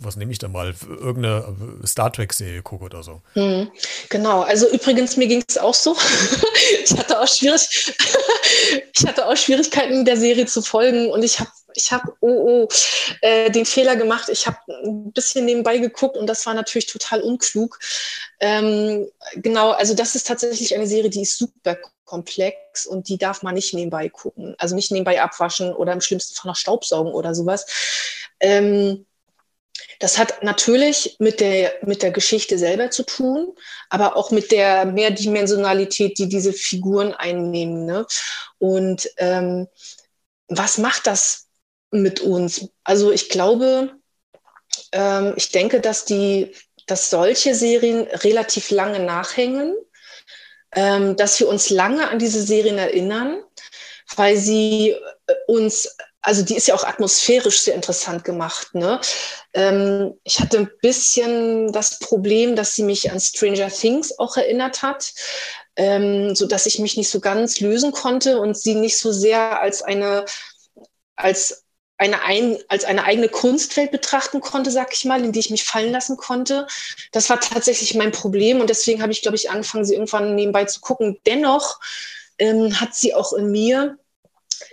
was 0.00 0.16
nehme 0.16 0.32
ich 0.32 0.38
da 0.38 0.48
mal, 0.48 0.74
irgendeine 0.86 1.56
Star 1.86 2.12
Trek-Serie 2.12 2.62
gucke 2.62 2.84
oder 2.84 3.02
so. 3.02 3.22
Hm, 3.32 3.70
genau, 4.10 4.42
also 4.42 4.68
übrigens, 4.70 5.16
mir 5.16 5.26
ging 5.26 5.42
es 5.46 5.56
auch 5.56 5.74
so. 5.74 5.96
ich, 6.84 6.96
hatte 6.96 7.18
auch 7.18 7.26
schwierig 7.26 7.94
ich 8.94 9.06
hatte 9.06 9.26
auch 9.26 9.36
Schwierigkeiten, 9.36 10.04
der 10.04 10.18
Serie 10.18 10.44
zu 10.46 10.60
folgen 10.60 11.10
und 11.10 11.22
ich 11.22 11.40
habe 11.40 11.50
ich 11.74 11.92
habe 11.92 12.14
oh, 12.20 12.66
oh, 12.66 12.68
äh, 13.20 13.50
den 13.50 13.66
Fehler 13.66 13.96
gemacht. 13.96 14.28
Ich 14.28 14.46
habe 14.46 14.58
ein 14.68 15.12
bisschen 15.12 15.44
nebenbei 15.44 15.78
geguckt 15.78 16.16
und 16.16 16.26
das 16.26 16.44
war 16.46 16.54
natürlich 16.54 16.86
total 16.86 17.22
unklug. 17.22 17.78
Ähm, 18.40 19.08
genau, 19.36 19.70
also 19.70 19.94
das 19.94 20.14
ist 20.14 20.26
tatsächlich 20.26 20.74
eine 20.74 20.86
Serie, 20.86 21.10
die 21.10 21.22
ist 21.22 21.38
super 21.38 21.76
komplex 22.04 22.86
und 22.86 23.08
die 23.08 23.18
darf 23.18 23.42
man 23.42 23.54
nicht 23.54 23.72
nebenbei 23.74 24.08
gucken. 24.08 24.54
Also 24.58 24.74
nicht 24.74 24.92
nebenbei 24.92 25.22
abwaschen 25.22 25.72
oder 25.72 25.92
im 25.92 26.00
schlimmsten 26.00 26.34
Fall 26.34 26.50
noch 26.50 26.56
Staubsaugen 26.56 27.12
oder 27.12 27.34
sowas. 27.34 27.66
Ähm, 28.40 29.06
das 29.98 30.18
hat 30.18 30.42
natürlich 30.42 31.16
mit 31.20 31.40
der, 31.40 31.72
mit 31.82 32.02
der 32.02 32.10
Geschichte 32.10 32.58
selber 32.58 32.90
zu 32.90 33.04
tun, 33.04 33.54
aber 33.88 34.16
auch 34.16 34.30
mit 34.30 34.50
der 34.50 34.84
Mehrdimensionalität, 34.84 36.18
die 36.18 36.28
diese 36.28 36.52
Figuren 36.52 37.14
einnehmen. 37.14 37.86
Ne? 37.86 38.06
Und 38.58 39.08
ähm, 39.18 39.68
was 40.48 40.78
macht 40.78 41.06
das 41.06 41.46
mit 41.92 42.20
uns? 42.20 42.68
Also 42.84 43.12
ich 43.12 43.28
glaube, 43.28 43.92
ähm, 44.92 45.34
ich 45.36 45.50
denke, 45.50 45.80
dass 45.80 46.04
die, 46.04 46.52
dass 46.86 47.10
solche 47.10 47.54
Serien 47.54 48.02
relativ 48.08 48.70
lange 48.70 48.98
nachhängen, 48.98 49.76
ähm, 50.74 51.16
dass 51.16 51.38
wir 51.38 51.48
uns 51.48 51.70
lange 51.70 52.08
an 52.08 52.18
diese 52.18 52.42
Serien 52.42 52.78
erinnern, 52.78 53.42
weil 54.16 54.36
sie 54.36 54.90
äh, 54.90 55.34
uns 55.46 55.88
also 56.22 56.42
die 56.42 56.56
ist 56.56 56.68
ja 56.68 56.74
auch 56.74 56.84
atmosphärisch 56.84 57.60
sehr 57.60 57.74
interessant 57.74 58.22
gemacht. 58.24 58.74
Ne? 58.74 59.00
Ähm, 59.54 60.14
ich 60.22 60.40
hatte 60.40 60.58
ein 60.58 60.70
bisschen 60.80 61.72
das 61.72 61.98
Problem, 61.98 62.54
dass 62.54 62.76
sie 62.76 62.84
mich 62.84 63.10
an 63.10 63.20
Stranger 63.20 63.68
Things 63.68 64.18
auch 64.18 64.36
erinnert 64.36 64.82
hat, 64.82 65.12
ähm, 65.74 66.34
so 66.36 66.46
dass 66.46 66.66
ich 66.66 66.78
mich 66.78 66.96
nicht 66.96 67.10
so 67.10 67.18
ganz 67.18 67.60
lösen 67.60 67.90
konnte 67.90 68.38
und 68.38 68.56
sie 68.56 68.76
nicht 68.76 68.98
so 68.98 69.12
sehr 69.12 69.60
als 69.60 69.82
eine 69.82 70.24
als 71.16 71.61
eine, 72.02 72.22
ein, 72.22 72.58
als 72.66 72.84
eine 72.84 73.04
eigene 73.04 73.28
Kunstwelt 73.28 73.92
betrachten 73.92 74.40
konnte, 74.40 74.72
sag 74.72 74.92
ich 74.92 75.04
mal, 75.04 75.24
in 75.24 75.30
die 75.30 75.38
ich 75.38 75.50
mich 75.50 75.62
fallen 75.62 75.92
lassen 75.92 76.16
konnte. 76.16 76.66
Das 77.12 77.30
war 77.30 77.38
tatsächlich 77.38 77.94
mein 77.94 78.10
Problem 78.10 78.60
und 78.60 78.68
deswegen 78.68 79.02
habe 79.02 79.12
ich, 79.12 79.22
glaube 79.22 79.36
ich, 79.36 79.50
angefangen, 79.50 79.84
sie 79.84 79.94
irgendwann 79.94 80.34
nebenbei 80.34 80.64
zu 80.64 80.80
gucken. 80.80 81.20
Dennoch 81.26 81.78
ähm, 82.38 82.80
hat 82.80 82.96
sie 82.96 83.14
auch 83.14 83.32
in 83.34 83.52
mir 83.52 83.98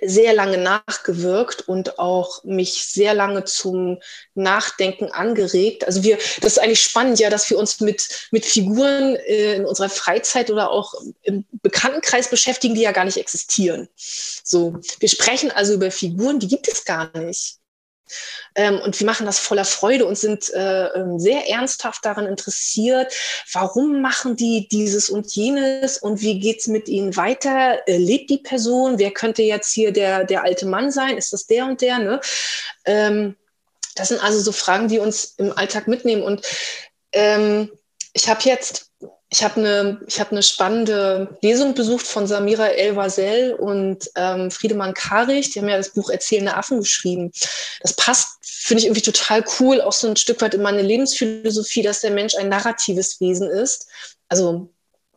sehr 0.02 0.34
lange 0.34 0.58
nachgewirkt 0.58 1.68
und 1.68 2.00
auch 2.00 2.44
mich 2.44 2.86
sehr 2.86 3.14
lange 3.14 3.44
zum 3.44 4.00
Nachdenken 4.36 5.12
angeregt. 5.12 5.86
Also 5.86 6.04
wir, 6.04 6.18
das 6.42 6.54
ist 6.54 6.60
eigentlich 6.60 6.82
spannend, 6.82 7.20
ja, 7.20 7.30
dass 7.30 7.50
wir 7.50 7.58
uns 7.58 7.80
mit, 7.80 8.28
mit 8.32 8.46
Figuren 8.46 9.16
äh, 9.16 9.56
in 9.56 9.66
unserer 9.66 9.90
Freizeit 9.90 10.50
oder 10.50 10.72
auch 10.72 10.94
im 11.24 11.46
Bekanntenkreis 11.62 12.30
beschäftigen, 12.30 12.76
die 12.76 12.82
ja 12.82 12.92
gar 12.92 13.06
nicht 13.06 13.18
existieren. 13.18 13.88
So, 13.96 14.80
wir 15.00 15.10
sprechen 15.10 15.52
also 15.52 15.74
über 15.74 15.92
Figuren, 15.92 16.40
die 16.40 16.48
gibt 16.48 16.68
es 16.68 16.86
gar 16.86 17.16
nicht. 17.18 17.60
Ähm, 18.56 18.80
und 18.80 19.00
wir 19.00 19.06
machen 19.06 19.26
das 19.26 19.40
voller 19.40 19.66
Freude 19.66 20.06
und 20.06 20.18
sind 20.18 20.54
äh, 20.54 20.88
ähm, 20.88 21.20
sehr 21.20 21.48
ernsthaft 21.50 22.06
daran 22.06 22.26
interessiert, 22.26 23.14
warum 23.54 24.02
machen 24.02 24.36
die 24.36 24.68
dieses 24.68 25.10
und 25.10 25.34
jenes 25.34 25.98
und 25.98 26.22
wie 26.22 26.40
geht 26.40 26.60
es 26.60 26.68
mit 26.68 26.88
ihnen 26.88 27.16
weiter? 27.16 27.88
Äh, 27.88 27.98
lebt 27.98 28.30
die 28.30 28.38
Person? 28.38 29.00
Wer 29.00 29.12
könnte 29.12 29.44
jetzt 29.44 29.74
hier 29.74 29.92
der, 29.92 30.24
der 30.24 30.44
alte 30.44 30.66
Mann 30.66 30.92
sein? 30.92 31.18
Ist 31.18 31.34
das 31.34 31.46
der 31.46 31.66
und 31.66 31.82
der? 31.82 32.00
Ne? 32.00 32.22
Ähm, 32.86 33.36
das 33.96 34.10
sind 34.10 34.24
also 34.24 34.40
so 34.40 34.52
Fragen, 34.52 34.88
die 34.88 35.00
uns 35.00 35.36
im 35.38 35.56
Alltag 35.58 35.88
mitnehmen. 35.88 36.24
Und 36.24 36.46
ähm, 37.12 37.72
ich 38.14 38.30
habe 38.30 38.42
jetzt 38.44 38.89
ich 39.32 39.44
habe 39.44 39.58
eine, 39.58 40.02
ich 40.08 40.20
hab 40.20 40.32
eine 40.32 40.42
spannende 40.42 41.38
Lesung 41.42 41.76
besucht 41.76 42.08
von 42.08 42.26
Samira 42.26 42.68
El-Wasel 42.68 43.54
und 43.54 44.10
ähm, 44.16 44.50
Friedemann 44.50 44.96
Karich. 44.96 45.52
Die 45.52 45.60
haben 45.60 45.70
ja 45.70 45.78
das 45.78 45.94
Buch 45.94 46.10
Erzählende 46.10 46.56
Affen 46.56 46.80
geschrieben. 46.80 47.32
Das 47.82 47.94
passt, 47.94 48.40
finde 48.42 48.82
ich 48.82 48.88
irgendwie 48.88 49.04
total 49.04 49.46
cool, 49.60 49.82
auch 49.82 49.94
so 49.94 50.08
ein 50.08 50.16
Stück 50.16 50.42
weit 50.42 50.56
in 50.56 50.64
meine 50.64 50.82
Lebensphilosophie, 50.82 51.84
dass 51.84 52.02
der 52.02 52.12
Mensch 52.12 52.36
ein 52.36 52.50
narratives 52.50 53.22
Wesen 53.22 53.50
ist. 53.50 53.88
Also 54.30 54.72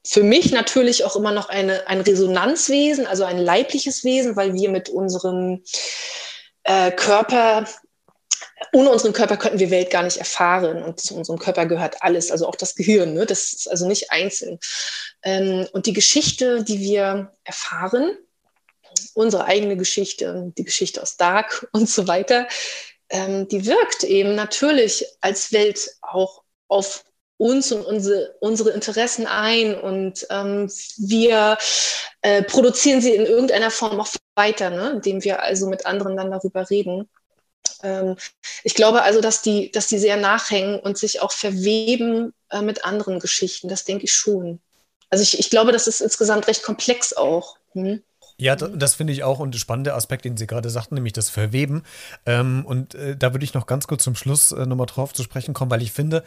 für 0.05 0.23
mich 0.23 0.53
natürlich 0.53 1.05
auch 1.05 1.17
immer 1.17 1.33
noch 1.33 1.49
eine, 1.49 1.87
ein 1.89 2.03
Resonanzwesen, 2.03 3.07
also 3.07 3.25
ein 3.25 3.39
leibliches 3.39 4.05
Wesen, 4.05 4.37
weil 4.37 4.53
wir 4.53 4.69
mit 4.71 4.91
unserem 4.91 5.63
äh, 6.65 6.91
Körper 6.91 7.67
ohne 8.73 8.91
unseren 8.91 9.13
Körper 9.13 9.37
könnten 9.37 9.59
wir 9.59 9.71
Welt 9.71 9.91
gar 9.91 10.03
nicht 10.03 10.19
erfahren. 10.19 10.83
Und 10.83 11.01
zu 11.01 11.15
unserem 11.15 11.39
Körper 11.39 11.67
gehört 11.67 12.03
alles, 12.03 12.31
also 12.31 12.47
auch 12.47 12.57
das 12.57 12.75
Gehirn. 12.75 13.15
Ne? 13.15 13.27
Das 13.27 13.53
ist 13.53 13.71
also 13.71 13.87
nicht 13.87 14.11
einzeln. 14.11 14.59
Ähm, 15.23 15.69
und 15.73 15.87
die 15.87 15.93
Geschichte, 15.93 16.63
die 16.65 16.81
wir 16.81 17.33
erfahren, 17.45 18.17
unsere 19.15 19.45
eigene 19.47 19.77
Geschichte, 19.77 20.53
die 20.57 20.65
Geschichte 20.65 21.03
aus 21.03 21.17
Dark 21.17 21.69
und 21.73 21.89
so 21.89 22.09
weiter, 22.09 22.49
ähm, 23.09 23.49
die 23.49 23.67
wirkt 23.67 24.05
eben 24.05 24.35
natürlich 24.35 25.07
als 25.21 25.53
Welt 25.53 25.91
auch 26.01 26.43
auf 26.69 27.05
uns 27.37 27.73
und 27.73 27.85
unsere, 27.85 28.37
unsere 28.41 28.71
Interessen 28.71 29.27
ein 29.27 29.75
und 29.75 30.27
ähm, 30.31 30.71
wir 30.97 31.59
äh, 32.21 32.43
produzieren 32.43 33.01
sie 33.01 33.15
in 33.15 33.27
irgendeiner 33.27 33.71
Form 33.71 34.01
auch 34.01 34.09
weiter, 34.37 34.71
ne? 34.71 34.93
indem 34.93 35.25
wir 35.25 35.43
also 35.43 35.69
mit 35.69 35.85
anderen 35.85 36.17
dann 36.17 36.31
darüber 36.31 36.71
reden. 36.71 37.11
Ähm, 37.83 38.17
ich 38.65 38.75
glaube 38.75 39.03
also, 39.03 39.21
dass 39.21 39.43
die, 39.43 39.71
dass 39.71 39.89
die 39.89 39.99
sehr 39.99 40.17
nachhängen 40.17 40.79
und 40.81 40.99
sich 40.99 41.21
auch 41.21 41.33
verweben 41.33 42.33
äh, 42.51 42.63
mit 42.63 42.85
anderen 42.85 43.19
Geschichten. 43.19 43.69
Das 43.69 43.85
denke 43.85 44.05
ich 44.05 44.13
schon. 44.13 44.61
Also 45.11 45.23
ich, 45.23 45.39
ich 45.39 45.51
glaube, 45.51 45.73
das 45.73 45.87
ist 45.87 46.01
insgesamt 46.01 46.47
recht 46.49 46.63
komplex 46.63 47.13
auch. 47.13 47.57
Hm? 47.73 48.03
Ja, 48.39 48.57
das 48.57 48.95
finde 48.95 49.13
ich 49.13 49.23
auch 49.23 49.39
und 49.39 49.55
der 49.55 49.59
spannende 49.59 49.95
Aspekt, 49.95 50.25
den 50.25 50.37
Sie 50.37 50.47
gerade 50.47 50.71
sagten, 50.71 50.97
nämlich 50.97 51.13
das 51.13 51.31
Verweben. 51.31 51.83
Ähm, 52.27 52.65
und 52.67 52.95
äh, 52.95 53.17
da 53.17 53.33
würde 53.33 53.45
ich 53.45 53.55
noch 53.55 53.67
ganz 53.67 53.87
kurz 53.87 54.03
zum 54.03 54.15
Schluss 54.15 54.53
äh, 54.53 54.67
nochmal 54.67 54.87
drauf 54.87 55.13
zu 55.13 55.23
sprechen 55.23 55.55
kommen, 55.55 55.71
weil 55.71 55.83
ich 55.83 55.93
finde, 55.93 56.25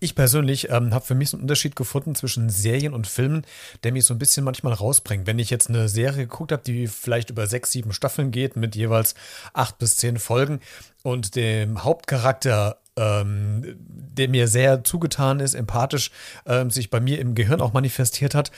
ich 0.00 0.16
persönlich 0.16 0.68
ähm, 0.70 0.92
habe 0.92 1.04
für 1.04 1.14
mich 1.14 1.30
so 1.30 1.36
einen 1.36 1.42
Unterschied 1.42 1.76
gefunden 1.76 2.16
zwischen 2.16 2.50
Serien 2.50 2.92
und 2.92 3.06
Filmen, 3.06 3.46
der 3.84 3.92
mich 3.92 4.04
so 4.04 4.14
ein 4.14 4.18
bisschen 4.18 4.44
manchmal 4.44 4.72
rausbringt. 4.72 5.28
Wenn 5.28 5.38
ich 5.38 5.50
jetzt 5.50 5.68
eine 5.68 5.88
Serie 5.88 6.24
geguckt 6.24 6.50
habe, 6.50 6.62
die 6.64 6.88
vielleicht 6.88 7.30
über 7.30 7.46
sechs, 7.46 7.70
sieben 7.70 7.92
Staffeln 7.92 8.32
geht, 8.32 8.56
mit 8.56 8.74
jeweils 8.74 9.14
acht 9.52 9.78
bis 9.78 9.96
zehn 9.96 10.18
Folgen 10.18 10.60
und 11.04 11.36
dem 11.36 11.84
Hauptcharakter 11.84 12.78
ähm, 12.96 13.76
der 13.78 14.28
mir 14.28 14.48
sehr 14.48 14.84
zugetan 14.84 15.40
ist, 15.40 15.54
empathisch 15.54 16.10
ähm, 16.46 16.70
sich 16.70 16.90
bei 16.90 17.00
mir 17.00 17.18
im 17.20 17.34
Gehirn 17.34 17.60
auch 17.62 17.72
manifestiert 17.72 18.34
hat. 18.34 18.50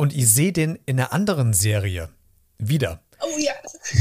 Und 0.00 0.14
ich 0.14 0.32
sehe 0.32 0.50
den 0.50 0.78
in 0.86 0.98
einer 0.98 1.12
anderen 1.12 1.52
Serie 1.52 2.08
wieder. 2.56 3.02
Oh 3.20 3.38
ja. 3.38 3.52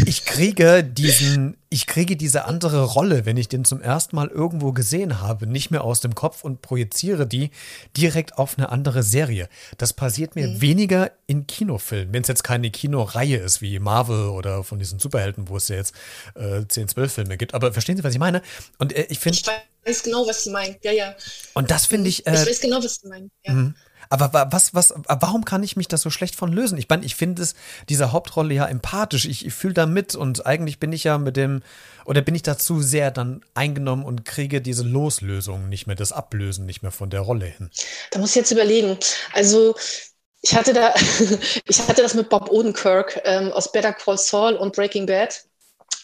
Ich 0.05 0.23
kriege 0.23 0.81
diesen, 0.81 1.57
ich 1.69 1.87
kriege 1.87 2.15
diese 2.15 2.45
andere 2.45 2.85
Rolle, 2.85 3.25
wenn 3.25 3.35
ich 3.35 3.49
den 3.49 3.65
zum 3.65 3.81
ersten 3.81 4.15
Mal 4.15 4.29
irgendwo 4.29 4.71
gesehen 4.71 5.19
habe, 5.19 5.45
nicht 5.45 5.71
mehr 5.71 5.83
aus 5.83 5.99
dem 5.99 6.15
Kopf 6.15 6.45
und 6.45 6.61
projiziere 6.61 7.27
die 7.27 7.49
direkt 7.97 8.37
auf 8.37 8.57
eine 8.57 8.69
andere 8.69 9.03
Serie. 9.03 9.49
Das 9.77 9.91
passiert 9.91 10.37
mir 10.37 10.47
mhm. 10.47 10.61
weniger 10.61 11.11
in 11.27 11.47
Kinofilmen, 11.47 12.13
wenn 12.13 12.21
es 12.21 12.29
jetzt 12.29 12.45
keine 12.45 12.71
Kinoreihe 12.71 13.35
ist 13.35 13.61
wie 13.61 13.77
Marvel 13.79 14.29
oder 14.29 14.63
von 14.63 14.79
diesen 14.79 14.99
Superhelden, 14.99 15.49
wo 15.49 15.57
es 15.57 15.67
ja 15.67 15.75
jetzt 15.75 15.93
äh, 16.35 16.65
10, 16.65 16.87
12 16.87 17.11
Filme 17.11 17.35
gibt. 17.35 17.53
Aber 17.53 17.73
verstehen 17.73 17.97
Sie, 17.97 18.05
was 18.05 18.13
ich 18.13 18.19
meine? 18.19 18.41
Und 18.77 18.95
äh, 18.95 19.05
ich 19.09 19.19
finde. 19.19 19.37
Ich 19.37 19.45
weiß 19.85 20.03
genau, 20.03 20.25
was 20.25 20.45
Sie 20.45 20.51
meinen. 20.51 20.77
Ja, 20.81 20.93
ja. 20.93 21.13
Und 21.55 21.71
das 21.71 21.87
finde 21.87 22.07
ich. 22.07 22.25
Äh, 22.25 22.35
ich 22.35 22.47
weiß 22.47 22.61
genau, 22.61 22.81
was 22.81 23.01
Sie 23.01 23.09
meinen. 23.09 23.31
Ja. 23.45 23.73
Aber 24.09 24.47
was, 24.51 24.73
was, 24.73 24.93
warum 25.07 25.45
kann 25.45 25.61
ich 25.61 25.77
mich 25.77 25.87
da 25.87 25.95
so 25.97 26.09
schlecht 26.09 26.35
von 26.35 26.51
lösen? 26.51 26.79
Ich 26.79 26.89
meine, 26.89 27.05
ich 27.05 27.15
finde 27.15 27.43
es 27.43 27.53
dieser 27.89 28.11
Hauptrolle 28.11 28.55
ja 28.55 28.65
empathisch. 28.65 29.25
Ich, 29.25 29.45
ich 29.45 29.53
fühle 29.53 29.75
da 29.75 29.85
mit 29.85 30.15
und 30.15 30.47
eigentlich 30.47 30.79
bin 30.79 30.91
ich 30.91 31.03
ja 31.03 31.19
mit 31.19 31.37
dem, 31.37 31.61
oder 32.05 32.21
bin 32.21 32.33
ich 32.33 32.41
dazu 32.41 32.81
sehr 32.81 33.11
dann 33.11 33.45
eingenommen 33.53 34.03
und 34.03 34.25
kriege 34.25 34.61
diese 34.61 34.83
Loslösung 34.83 35.69
nicht 35.69 35.85
mehr, 35.85 35.95
das 35.95 36.11
Ablösen 36.11 36.65
nicht 36.65 36.81
mehr 36.81 36.91
von 36.91 37.11
der 37.11 37.21
Rolle 37.21 37.45
hin. 37.45 37.69
Da 38.09 38.19
muss 38.19 38.31
ich 38.31 38.35
jetzt 38.35 38.51
überlegen. 38.51 38.97
Also, 39.33 39.75
ich 40.41 40.55
hatte 40.55 40.73
da, 40.73 40.93
ich 41.65 41.87
hatte 41.87 42.01
das 42.01 42.15
mit 42.15 42.29
Bob 42.29 42.49
Odenkirk 42.49 43.21
ähm, 43.25 43.51
aus 43.51 43.71
Better 43.71 43.93
Call 43.93 44.17
Saul 44.17 44.55
und 44.55 44.75
Breaking 44.75 45.05
Bad 45.05 45.43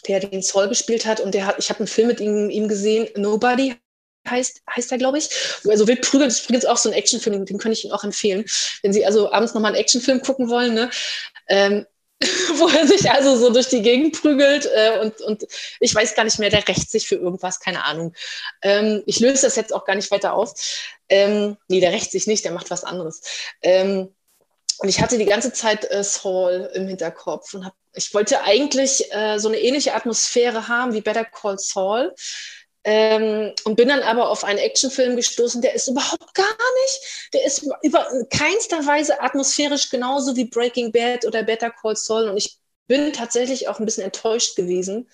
der 0.08 0.20
den 0.20 0.41
Saul 0.41 0.68
gespielt 0.68 1.06
hat 1.06 1.20
und 1.20 1.34
der 1.34 1.46
hat, 1.46 1.56
ich 1.58 1.70
habe 1.70 1.80
einen 1.80 1.88
Film 1.88 2.08
mit 2.08 2.20
ihm, 2.20 2.50
ihm 2.50 2.68
gesehen, 2.68 3.08
Nobody 3.15 3.76
heißt, 4.29 4.61
heißt 4.75 4.91
er, 4.91 4.97
glaube 4.97 5.17
ich. 5.17 5.29
Also 5.67 5.88
wild 5.88 6.01
prügeln 6.01 6.29
ist 6.29 6.45
übrigens 6.45 6.65
auch 6.65 6.77
so 6.77 6.89
ein 6.89 6.93
Actionfilm, 6.93 7.45
den 7.45 7.57
könnte 7.57 7.77
ich 7.77 7.85
Ihnen 7.85 7.93
auch 7.93 8.03
empfehlen. 8.03 8.45
Wenn 8.81 8.93
Sie 8.93 9.05
also 9.05 9.31
abends 9.31 9.53
nochmal 9.53 9.71
einen 9.71 9.81
Actionfilm 9.81 10.21
gucken 10.21 10.49
wollen, 10.49 10.73
ne? 10.73 10.89
Ähm, 11.47 11.85
wo 12.57 12.67
er 12.69 12.88
sich 12.88 13.11
also 13.11 13.35
so 13.35 13.51
durch 13.51 13.67
die 13.67 13.81
Gegend 13.81 14.21
prügelt 14.21 14.69
äh, 14.73 14.99
und, 15.01 15.19
und 15.21 15.45
ich 15.81 15.93
weiß 15.93 16.15
gar 16.15 16.23
nicht 16.23 16.39
mehr, 16.39 16.49
der 16.49 16.65
rächt 16.65 16.89
sich 16.89 17.07
für 17.07 17.15
irgendwas, 17.15 17.59
keine 17.59 17.83
Ahnung. 17.83 18.13
Ähm, 18.61 19.03
ich 19.05 19.19
löse 19.19 19.43
das 19.43 19.57
jetzt 19.57 19.73
auch 19.73 19.85
gar 19.85 19.95
nicht 19.95 20.11
weiter 20.11 20.33
auf. 20.33 20.53
Ähm, 21.09 21.57
nee, 21.67 21.81
der 21.81 21.91
rächt 21.91 22.11
sich 22.11 22.25
nicht, 22.25 22.45
der 22.45 22.53
macht 22.53 22.71
was 22.71 22.85
anderes. 22.85 23.21
Ähm, 23.61 24.15
und 24.77 24.89
ich 24.89 25.01
hatte 25.01 25.17
die 25.17 25.25
ganze 25.25 25.53
Zeit 25.53 25.89
äh, 25.91 26.03
Saul 26.03 26.69
im 26.73 26.88
Hinterkopf 26.88 27.53
und 27.53 27.65
hab, 27.65 27.73
ich 27.93 28.13
wollte 28.13 28.43
eigentlich 28.43 29.11
äh, 29.13 29.38
so 29.38 29.47
eine 29.47 29.59
ähnliche 29.59 29.93
Atmosphäre 29.93 30.67
haben 30.67 30.93
wie 30.93 31.01
Better 31.01 31.25
Call 31.25 31.57
Saul. 31.57 32.13
Ähm, 32.88 33.52
und 33.63 33.76
bin 33.78 33.89
dann 33.89 34.04
aber 34.04 34.30
auf 34.30 34.43
einen 34.43 34.60
Actionfilm 34.60 35.15
gestoßen, 35.15 35.62
der 35.62 35.74
ist 35.74 35.88
überhaupt 35.88 36.36
gar 36.36 36.45
nicht, 36.84 37.32
der 37.34 37.43
ist 37.45 37.65
über 37.82 38.08
keinster 38.30 38.86
Weise 38.86 39.19
atmosphärisch 39.21 39.89
genauso 39.89 40.36
wie 40.36 40.45
Breaking 40.45 40.91
Bad 40.91 41.26
oder 41.26 41.41
Better 41.43 41.71
Call 41.71 41.95
Saul. 41.95 42.30
Und 42.30 42.38
ich 42.38 42.60
bin 42.88 43.12
tatsächlich 43.12 43.67
auch 43.67 43.80
ein 43.80 43.86
bisschen 43.86 44.04
enttäuscht 44.04 44.56
gewesen. 44.56 45.10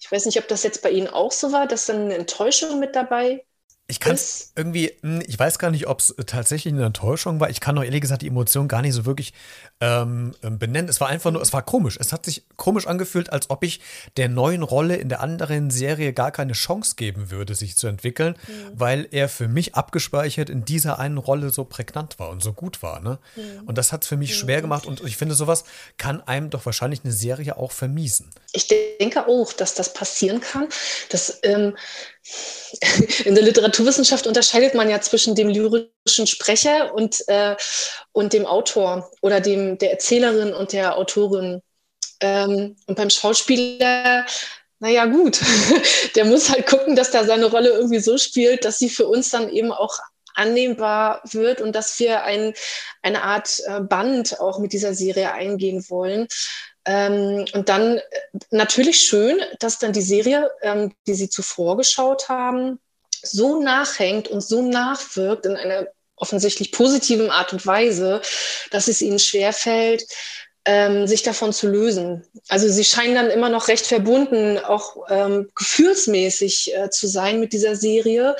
Ich 0.00 0.10
weiß 0.10 0.26
nicht, 0.26 0.38
ob 0.38 0.48
das 0.48 0.64
jetzt 0.64 0.82
bei 0.82 0.90
Ihnen 0.90 1.08
auch 1.08 1.32
so 1.32 1.52
war, 1.52 1.68
dass 1.68 1.86
dann 1.86 2.02
eine 2.06 2.14
Enttäuschung 2.16 2.80
mit 2.80 2.96
dabei 2.96 3.44
ich 3.90 4.00
kann 4.00 4.14
es 4.14 4.52
irgendwie, 4.54 4.92
hm, 5.00 5.22
ich 5.26 5.38
weiß 5.38 5.58
gar 5.58 5.70
nicht, 5.70 5.86
ob 5.86 6.00
es 6.00 6.14
tatsächlich 6.26 6.74
eine 6.74 6.84
Enttäuschung 6.84 7.40
war. 7.40 7.48
Ich 7.48 7.60
kann 7.60 7.74
doch 7.74 7.82
ehrlich 7.82 8.02
gesagt 8.02 8.20
die 8.20 8.26
Emotion 8.26 8.68
gar 8.68 8.82
nicht 8.82 8.92
so 8.92 9.06
wirklich 9.06 9.32
ähm, 9.80 10.34
ähm, 10.42 10.58
benennen. 10.58 10.90
Es 10.90 11.00
war 11.00 11.08
einfach 11.08 11.30
nur, 11.30 11.40
es 11.40 11.54
war 11.54 11.62
komisch. 11.62 11.96
Es 11.98 12.12
hat 12.12 12.26
sich 12.26 12.44
komisch 12.56 12.86
angefühlt, 12.86 13.32
als 13.32 13.48
ob 13.48 13.64
ich 13.64 13.80
der 14.18 14.28
neuen 14.28 14.62
Rolle 14.62 14.96
in 14.96 15.08
der 15.08 15.20
anderen 15.20 15.70
Serie 15.70 16.12
gar 16.12 16.32
keine 16.32 16.52
Chance 16.52 16.96
geben 16.96 17.30
würde, 17.30 17.54
sich 17.54 17.76
zu 17.76 17.86
entwickeln, 17.86 18.36
mhm. 18.46 18.52
weil 18.74 19.08
er 19.10 19.26
für 19.30 19.48
mich 19.48 19.74
abgespeichert 19.74 20.50
in 20.50 20.66
dieser 20.66 20.98
einen 20.98 21.16
Rolle 21.16 21.48
so 21.48 21.64
prägnant 21.64 22.18
war 22.18 22.28
und 22.28 22.42
so 22.42 22.52
gut 22.52 22.82
war. 22.82 23.00
Ne? 23.00 23.18
Mhm. 23.36 23.68
Und 23.68 23.78
das 23.78 23.90
hat 23.90 24.02
es 24.02 24.08
für 24.08 24.18
mich 24.18 24.32
mhm. 24.32 24.34
schwer 24.34 24.60
gemacht. 24.60 24.84
Und 24.84 25.02
ich 25.02 25.16
finde, 25.16 25.34
sowas 25.34 25.64
kann 25.96 26.20
einem 26.20 26.50
doch 26.50 26.66
wahrscheinlich 26.66 27.04
eine 27.04 27.12
Serie 27.14 27.56
auch 27.56 27.72
vermiesen. 27.72 28.28
Ich 28.52 28.66
denke 29.00 29.26
auch, 29.26 29.54
dass 29.54 29.72
das 29.72 29.94
passieren 29.94 30.42
kann. 30.42 30.68
Dass, 31.08 31.38
ähm, 31.42 31.74
in 33.24 33.34
der 33.34 33.44
Literaturwissenschaft 33.78 34.26
unterscheidet 34.26 34.74
man 34.74 34.90
ja 34.90 35.00
zwischen 35.00 35.34
dem 35.34 35.48
lyrischen 35.48 36.26
Sprecher 36.26 36.94
und, 36.94 37.22
äh, 37.28 37.56
und 38.12 38.32
dem 38.32 38.44
Autor 38.44 39.10
oder 39.22 39.40
dem, 39.40 39.78
der 39.78 39.92
Erzählerin 39.92 40.52
und 40.52 40.72
der 40.72 40.96
Autorin. 40.98 41.62
Ähm, 42.20 42.76
und 42.86 42.96
beim 42.96 43.10
Schauspieler, 43.10 44.26
naja, 44.80 45.06
gut, 45.06 45.40
der 46.16 46.24
muss 46.24 46.50
halt 46.50 46.66
gucken, 46.66 46.96
dass 46.96 47.10
da 47.10 47.24
seine 47.24 47.46
Rolle 47.46 47.70
irgendwie 47.70 48.00
so 48.00 48.18
spielt, 48.18 48.64
dass 48.64 48.78
sie 48.78 48.90
für 48.90 49.06
uns 49.06 49.30
dann 49.30 49.48
eben 49.48 49.72
auch 49.72 49.98
annehmbar 50.34 51.20
wird 51.24 51.60
und 51.60 51.74
dass 51.74 51.98
wir 51.98 52.22
ein, 52.22 52.54
eine 53.02 53.22
Art 53.22 53.60
äh, 53.66 53.80
Band 53.80 54.40
auch 54.40 54.58
mit 54.58 54.72
dieser 54.72 54.94
Serie 54.94 55.32
eingehen 55.32 55.84
wollen. 55.88 56.26
Ähm, 56.84 57.44
und 57.52 57.68
dann 57.68 57.98
äh, 57.98 58.02
natürlich 58.50 59.00
schön, 59.00 59.40
dass 59.60 59.78
dann 59.78 59.92
die 59.92 60.02
Serie, 60.02 60.50
ähm, 60.62 60.92
die 61.06 61.14
Sie 61.14 61.28
zuvor 61.28 61.76
geschaut 61.76 62.28
haben, 62.28 62.78
so 63.22 63.62
nachhängt 63.62 64.28
und 64.28 64.42
so 64.42 64.62
nachwirkt 64.62 65.46
in 65.46 65.56
einer 65.56 65.86
offensichtlich 66.16 66.72
positiven 66.72 67.30
Art 67.30 67.52
und 67.52 67.64
Weise, 67.66 68.20
dass 68.70 68.88
es 68.88 69.00
Ihnen 69.02 69.18
schwerfällt, 69.18 70.04
ähm, 70.64 71.06
sich 71.06 71.22
davon 71.22 71.52
zu 71.52 71.66
lösen. 71.66 72.26
Also 72.48 72.68
sie 72.68 72.84
scheinen 72.84 73.14
dann 73.14 73.30
immer 73.30 73.48
noch 73.48 73.68
recht 73.68 73.86
verbunden, 73.86 74.58
auch 74.58 74.96
ähm, 75.08 75.48
gefühlsmäßig 75.54 76.76
äh, 76.76 76.90
zu 76.90 77.06
sein 77.06 77.40
mit 77.40 77.54
dieser 77.54 77.74
Serie. 77.74 78.36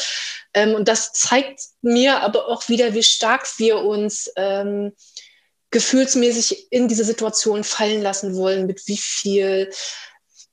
Ähm, 0.52 0.74
und 0.74 0.88
das 0.88 1.12
zeigt 1.12 1.60
mir 1.80 2.20
aber 2.20 2.48
auch 2.48 2.68
wieder, 2.68 2.92
wie 2.92 3.02
stark 3.02 3.46
wir 3.58 3.78
uns 3.78 4.30
ähm, 4.36 4.92
gefühlsmäßig 5.70 6.70
in 6.70 6.88
diese 6.88 7.04
Situation 7.04 7.64
fallen 7.64 8.02
lassen 8.02 8.36
wollen, 8.36 8.66
mit 8.66 8.86
wie 8.86 8.98
viel 8.98 9.70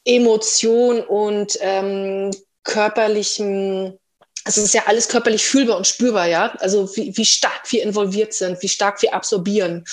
Emotion 0.05 1.01
und 1.01 1.57
ähm, 1.59 2.31
körperlichen 2.63 3.99
es 4.47 4.57
ist 4.57 4.73
ja 4.73 4.83
alles 4.85 5.09
körperlich 5.09 5.43
fühlbar 5.43 5.75
und 5.75 5.87
spürbar, 5.87 6.27
ja. 6.27 6.55
Also 6.59 6.95
wie, 6.95 7.15
wie 7.17 7.25
stark 7.25 7.71
wir 7.71 7.83
involviert 7.83 8.33
sind, 8.33 8.61
wie 8.61 8.69
stark 8.69 9.01
wir 9.01 9.13
absorbieren, 9.13 9.83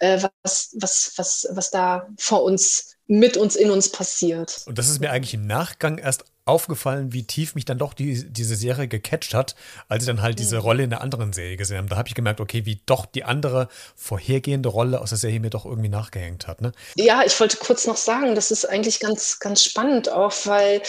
äh, 0.00 0.20
was, 0.42 0.74
was, 0.78 1.12
was, 1.16 1.46
was 1.52 1.70
da 1.70 2.08
vor 2.18 2.42
uns, 2.42 2.96
mit 3.06 3.36
uns, 3.36 3.56
in 3.56 3.70
uns 3.70 3.88
passiert. 3.88 4.62
Und 4.66 4.78
das 4.78 4.88
ist 4.88 5.00
mir 5.00 5.10
eigentlich 5.10 5.34
im 5.34 5.46
Nachgang 5.46 5.98
erst 5.98 6.24
aufgefallen, 6.50 7.12
wie 7.12 7.24
tief 7.24 7.54
mich 7.54 7.64
dann 7.64 7.78
doch 7.78 7.94
die, 7.94 8.30
diese 8.30 8.56
Serie 8.56 8.88
gecatcht 8.88 9.34
hat, 9.34 9.54
als 9.88 10.02
ich 10.02 10.06
dann 10.06 10.20
halt 10.20 10.38
diese 10.38 10.58
Rolle 10.58 10.82
in 10.82 10.90
der 10.90 11.00
anderen 11.00 11.32
Serie 11.32 11.56
gesehen 11.56 11.78
habe. 11.78 11.88
Da 11.88 11.96
habe 11.96 12.08
ich 12.08 12.14
gemerkt, 12.14 12.40
okay, 12.40 12.66
wie 12.66 12.80
doch 12.86 13.06
die 13.06 13.24
andere 13.24 13.68
vorhergehende 13.96 14.68
Rolle 14.68 15.00
aus 15.00 15.10
der 15.10 15.18
Serie 15.18 15.40
mir 15.40 15.50
doch 15.50 15.64
irgendwie 15.64 15.88
nachgehängt 15.88 16.46
hat. 16.46 16.60
Ne? 16.60 16.72
Ja, 16.96 17.22
ich 17.24 17.38
wollte 17.40 17.56
kurz 17.56 17.86
noch 17.86 17.96
sagen, 17.96 18.34
das 18.34 18.50
ist 18.50 18.64
eigentlich 18.68 19.00
ganz, 19.00 19.38
ganz 19.38 19.64
spannend 19.64 20.10
auch, 20.10 20.34
weil 20.44 20.82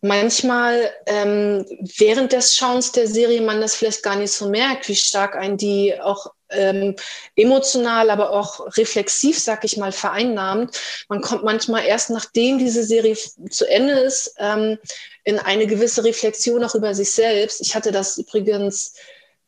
manchmal 0.00 0.90
ähm, 1.06 1.66
während 1.98 2.32
des 2.32 2.56
Schauens 2.56 2.92
der 2.92 3.06
Serie 3.06 3.40
man 3.40 3.60
das 3.60 3.74
vielleicht 3.74 4.02
gar 4.02 4.16
nicht 4.16 4.32
so 4.32 4.48
merkt, 4.48 4.88
wie 4.88 4.96
stark 4.96 5.36
ein 5.36 5.56
die 5.56 6.00
auch 6.00 6.28
ähm, 6.50 6.96
emotional, 7.36 8.10
aber 8.10 8.30
auch 8.30 8.76
reflexiv, 8.76 9.38
sag 9.38 9.64
ich 9.64 9.76
mal, 9.76 9.92
vereinnahmt. 9.92 10.78
Man 11.08 11.20
kommt 11.20 11.44
manchmal 11.44 11.84
erst 11.84 12.10
nachdem 12.10 12.58
diese 12.58 12.82
Serie 12.82 13.16
zu 13.50 13.68
Ende 13.68 13.94
ist, 13.94 14.34
ähm, 14.38 14.78
in 15.24 15.38
eine 15.38 15.66
gewisse 15.66 16.04
Reflexion 16.04 16.64
auch 16.64 16.74
über 16.74 16.94
sich 16.94 17.12
selbst. 17.12 17.60
Ich 17.60 17.74
hatte 17.74 17.92
das 17.92 18.18
übrigens 18.18 18.94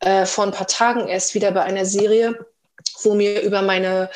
äh, 0.01 0.27
vor 0.27 0.45
ein 0.45 0.53
paar 0.53 0.67
Tagen 0.67 1.09
erst 1.09 1.35
wieder 1.35 1.53
bei 1.53 1.63
einer 1.63 1.85
Serie, 1.85 2.47
wo 3.03 3.15
mir 3.15 3.43
über 3.43 3.63
meine 3.63 4.11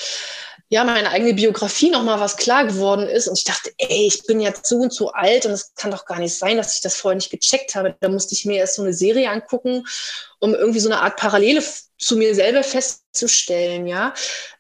ja, 0.69 0.83
meine 0.83 1.11
eigene 1.11 1.35
Biografie 1.35 1.91
nochmal 1.91 2.19
was 2.19 2.37
klar 2.37 2.67
geworden 2.67 3.07
ist. 3.07 3.29
Und 3.29 3.39
ich 3.39 3.45
dachte, 3.45 3.71
ey, 3.79 4.07
ich 4.07 4.25
bin 4.25 4.41
jetzt 4.41 4.67
so 4.67 4.77
und 4.79 4.93
so 4.93 5.13
alt 5.13 5.47
und 5.47 5.53
es 5.53 5.75
kann 5.75 5.93
doch 5.93 6.05
gar 6.07 6.19
nicht 6.19 6.37
sein, 6.37 6.57
dass 6.57 6.75
ich 6.75 6.81
das 6.81 6.97
vorher 6.97 7.17
nicht 7.17 7.31
gecheckt 7.31 7.77
habe. 7.77 7.97
Da 8.01 8.09
musste 8.09 8.35
ich 8.35 8.45
mir 8.45 8.59
erst 8.59 8.75
so 8.75 8.83
eine 8.83 8.93
Serie 8.93 9.31
angucken, 9.31 9.87
um 10.41 10.55
irgendwie 10.55 10.81
so 10.81 10.89
eine 10.89 11.01
Art 11.01 11.17
Parallele 11.17 11.63
zu 11.99 12.17
mir 12.17 12.35
selber 12.35 12.65
festzustellen, 12.65 13.87
ja. 13.87 14.13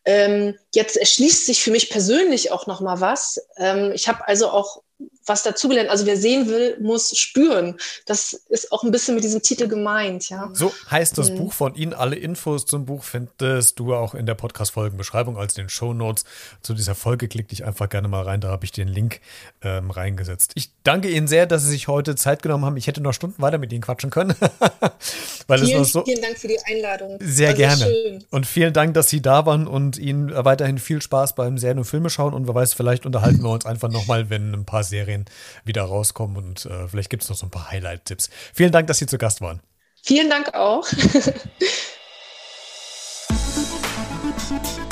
Ähm, 0.04 0.56
jetzt 0.72 0.96
erschließt 0.96 1.46
sich 1.46 1.62
für 1.62 1.72
mich 1.72 1.90
persönlich 1.90 2.52
auch 2.52 2.68
nochmal 2.68 3.00
was. 3.00 3.40
Ähm, 3.58 3.90
ich 3.92 4.06
habe 4.06 4.26
also 4.28 4.48
auch 4.48 4.82
was 5.26 5.42
dazugelernt. 5.42 5.90
Also 5.90 6.06
wer 6.06 6.16
sehen 6.16 6.48
will, 6.48 6.78
muss 6.80 7.16
spüren. 7.16 7.76
Das 8.06 8.32
ist 8.48 8.72
auch 8.72 8.84
ein 8.84 8.92
bisschen 8.92 9.14
mit 9.14 9.24
diesem 9.24 9.42
Titel 9.42 9.68
gemeint, 9.68 10.28
ja. 10.28 10.50
So 10.52 10.72
heißt 10.90 11.18
das 11.18 11.30
mhm. 11.30 11.38
Buch 11.38 11.52
von 11.52 11.74
Ihnen. 11.74 11.92
Alle 11.92 12.16
Infos 12.16 12.64
zum 12.64 12.86
Buch 12.86 13.02
findest 13.02 13.78
du 13.78 13.94
auch 13.94 14.14
in 14.14 14.26
der 14.26 14.34
Podcast-Folgenbeschreibung 14.34 15.36
als 15.36 15.54
den 15.54 15.68
Show 15.68 15.92
Notes 15.92 16.24
zu 16.62 16.74
dieser 16.74 16.94
Folge. 16.94 17.28
Klick 17.28 17.48
dich 17.48 17.64
einfach 17.64 17.88
gerne 17.88 18.08
mal 18.08 18.22
rein, 18.22 18.40
da 18.40 18.48
habe 18.48 18.64
ich 18.64 18.72
den 18.72 18.88
Link 18.88 19.20
ähm, 19.62 19.90
reingesetzt. 19.90 20.52
Ich 20.54 20.70
danke 20.84 21.10
Ihnen 21.10 21.26
sehr, 21.26 21.46
dass 21.46 21.62
Sie 21.64 21.70
sich 21.70 21.88
heute 21.88 22.14
Zeit 22.14 22.42
genommen 22.42 22.64
haben. 22.64 22.76
Ich 22.76 22.86
hätte 22.86 23.02
noch 23.02 23.12
Stunden 23.12 23.42
weiter 23.42 23.58
mit 23.58 23.72
Ihnen 23.72 23.82
quatschen 23.82 24.10
können. 24.10 24.34
Weil 25.48 25.58
vielen, 25.58 25.82
es 25.82 25.94
noch 25.94 26.02
so 26.02 26.04
vielen 26.04 26.22
Dank 26.22 26.38
für 26.38 26.48
die 26.48 26.58
Einladung. 26.64 27.18
Sehr 27.20 27.54
gerne. 27.54 27.84
Schön. 27.84 28.24
Und 28.30 28.46
vielen 28.46 28.72
Dank, 28.72 28.94
dass 28.94 29.08
Sie 29.08 29.22
da 29.22 29.46
waren 29.46 29.66
und 29.66 29.98
Ihnen 29.98 30.32
weiterhin 30.44 30.78
viel 30.78 31.02
Spaß 31.02 31.34
beim 31.34 31.58
Serien 31.58 31.78
und 31.78 31.84
Filme 31.84 32.10
schauen. 32.10 32.34
Und 32.34 32.46
wer 32.46 32.54
weiß, 32.54 32.74
vielleicht 32.74 33.06
unterhalten 33.06 33.42
wir 33.42 33.50
uns 33.50 33.66
einfach 33.66 33.90
nochmal, 33.90 34.30
wenn 34.30 34.52
ein 34.54 34.64
paar 34.64 34.84
Serien 34.86 35.26
wieder 35.64 35.82
rauskommen 35.82 36.36
und 36.36 36.66
äh, 36.66 36.88
vielleicht 36.88 37.10
gibt 37.10 37.22
es 37.22 37.28
noch 37.28 37.36
so 37.36 37.46
ein 37.46 37.50
paar 37.50 37.70
Highlight-Tipps. 37.70 38.30
Vielen 38.54 38.72
Dank, 38.72 38.86
dass 38.86 38.98
Sie 38.98 39.06
zu 39.06 39.18
Gast 39.18 39.40
waren. 39.40 39.60
Vielen 40.02 40.30
Dank 40.30 40.54
auch. 40.54 40.86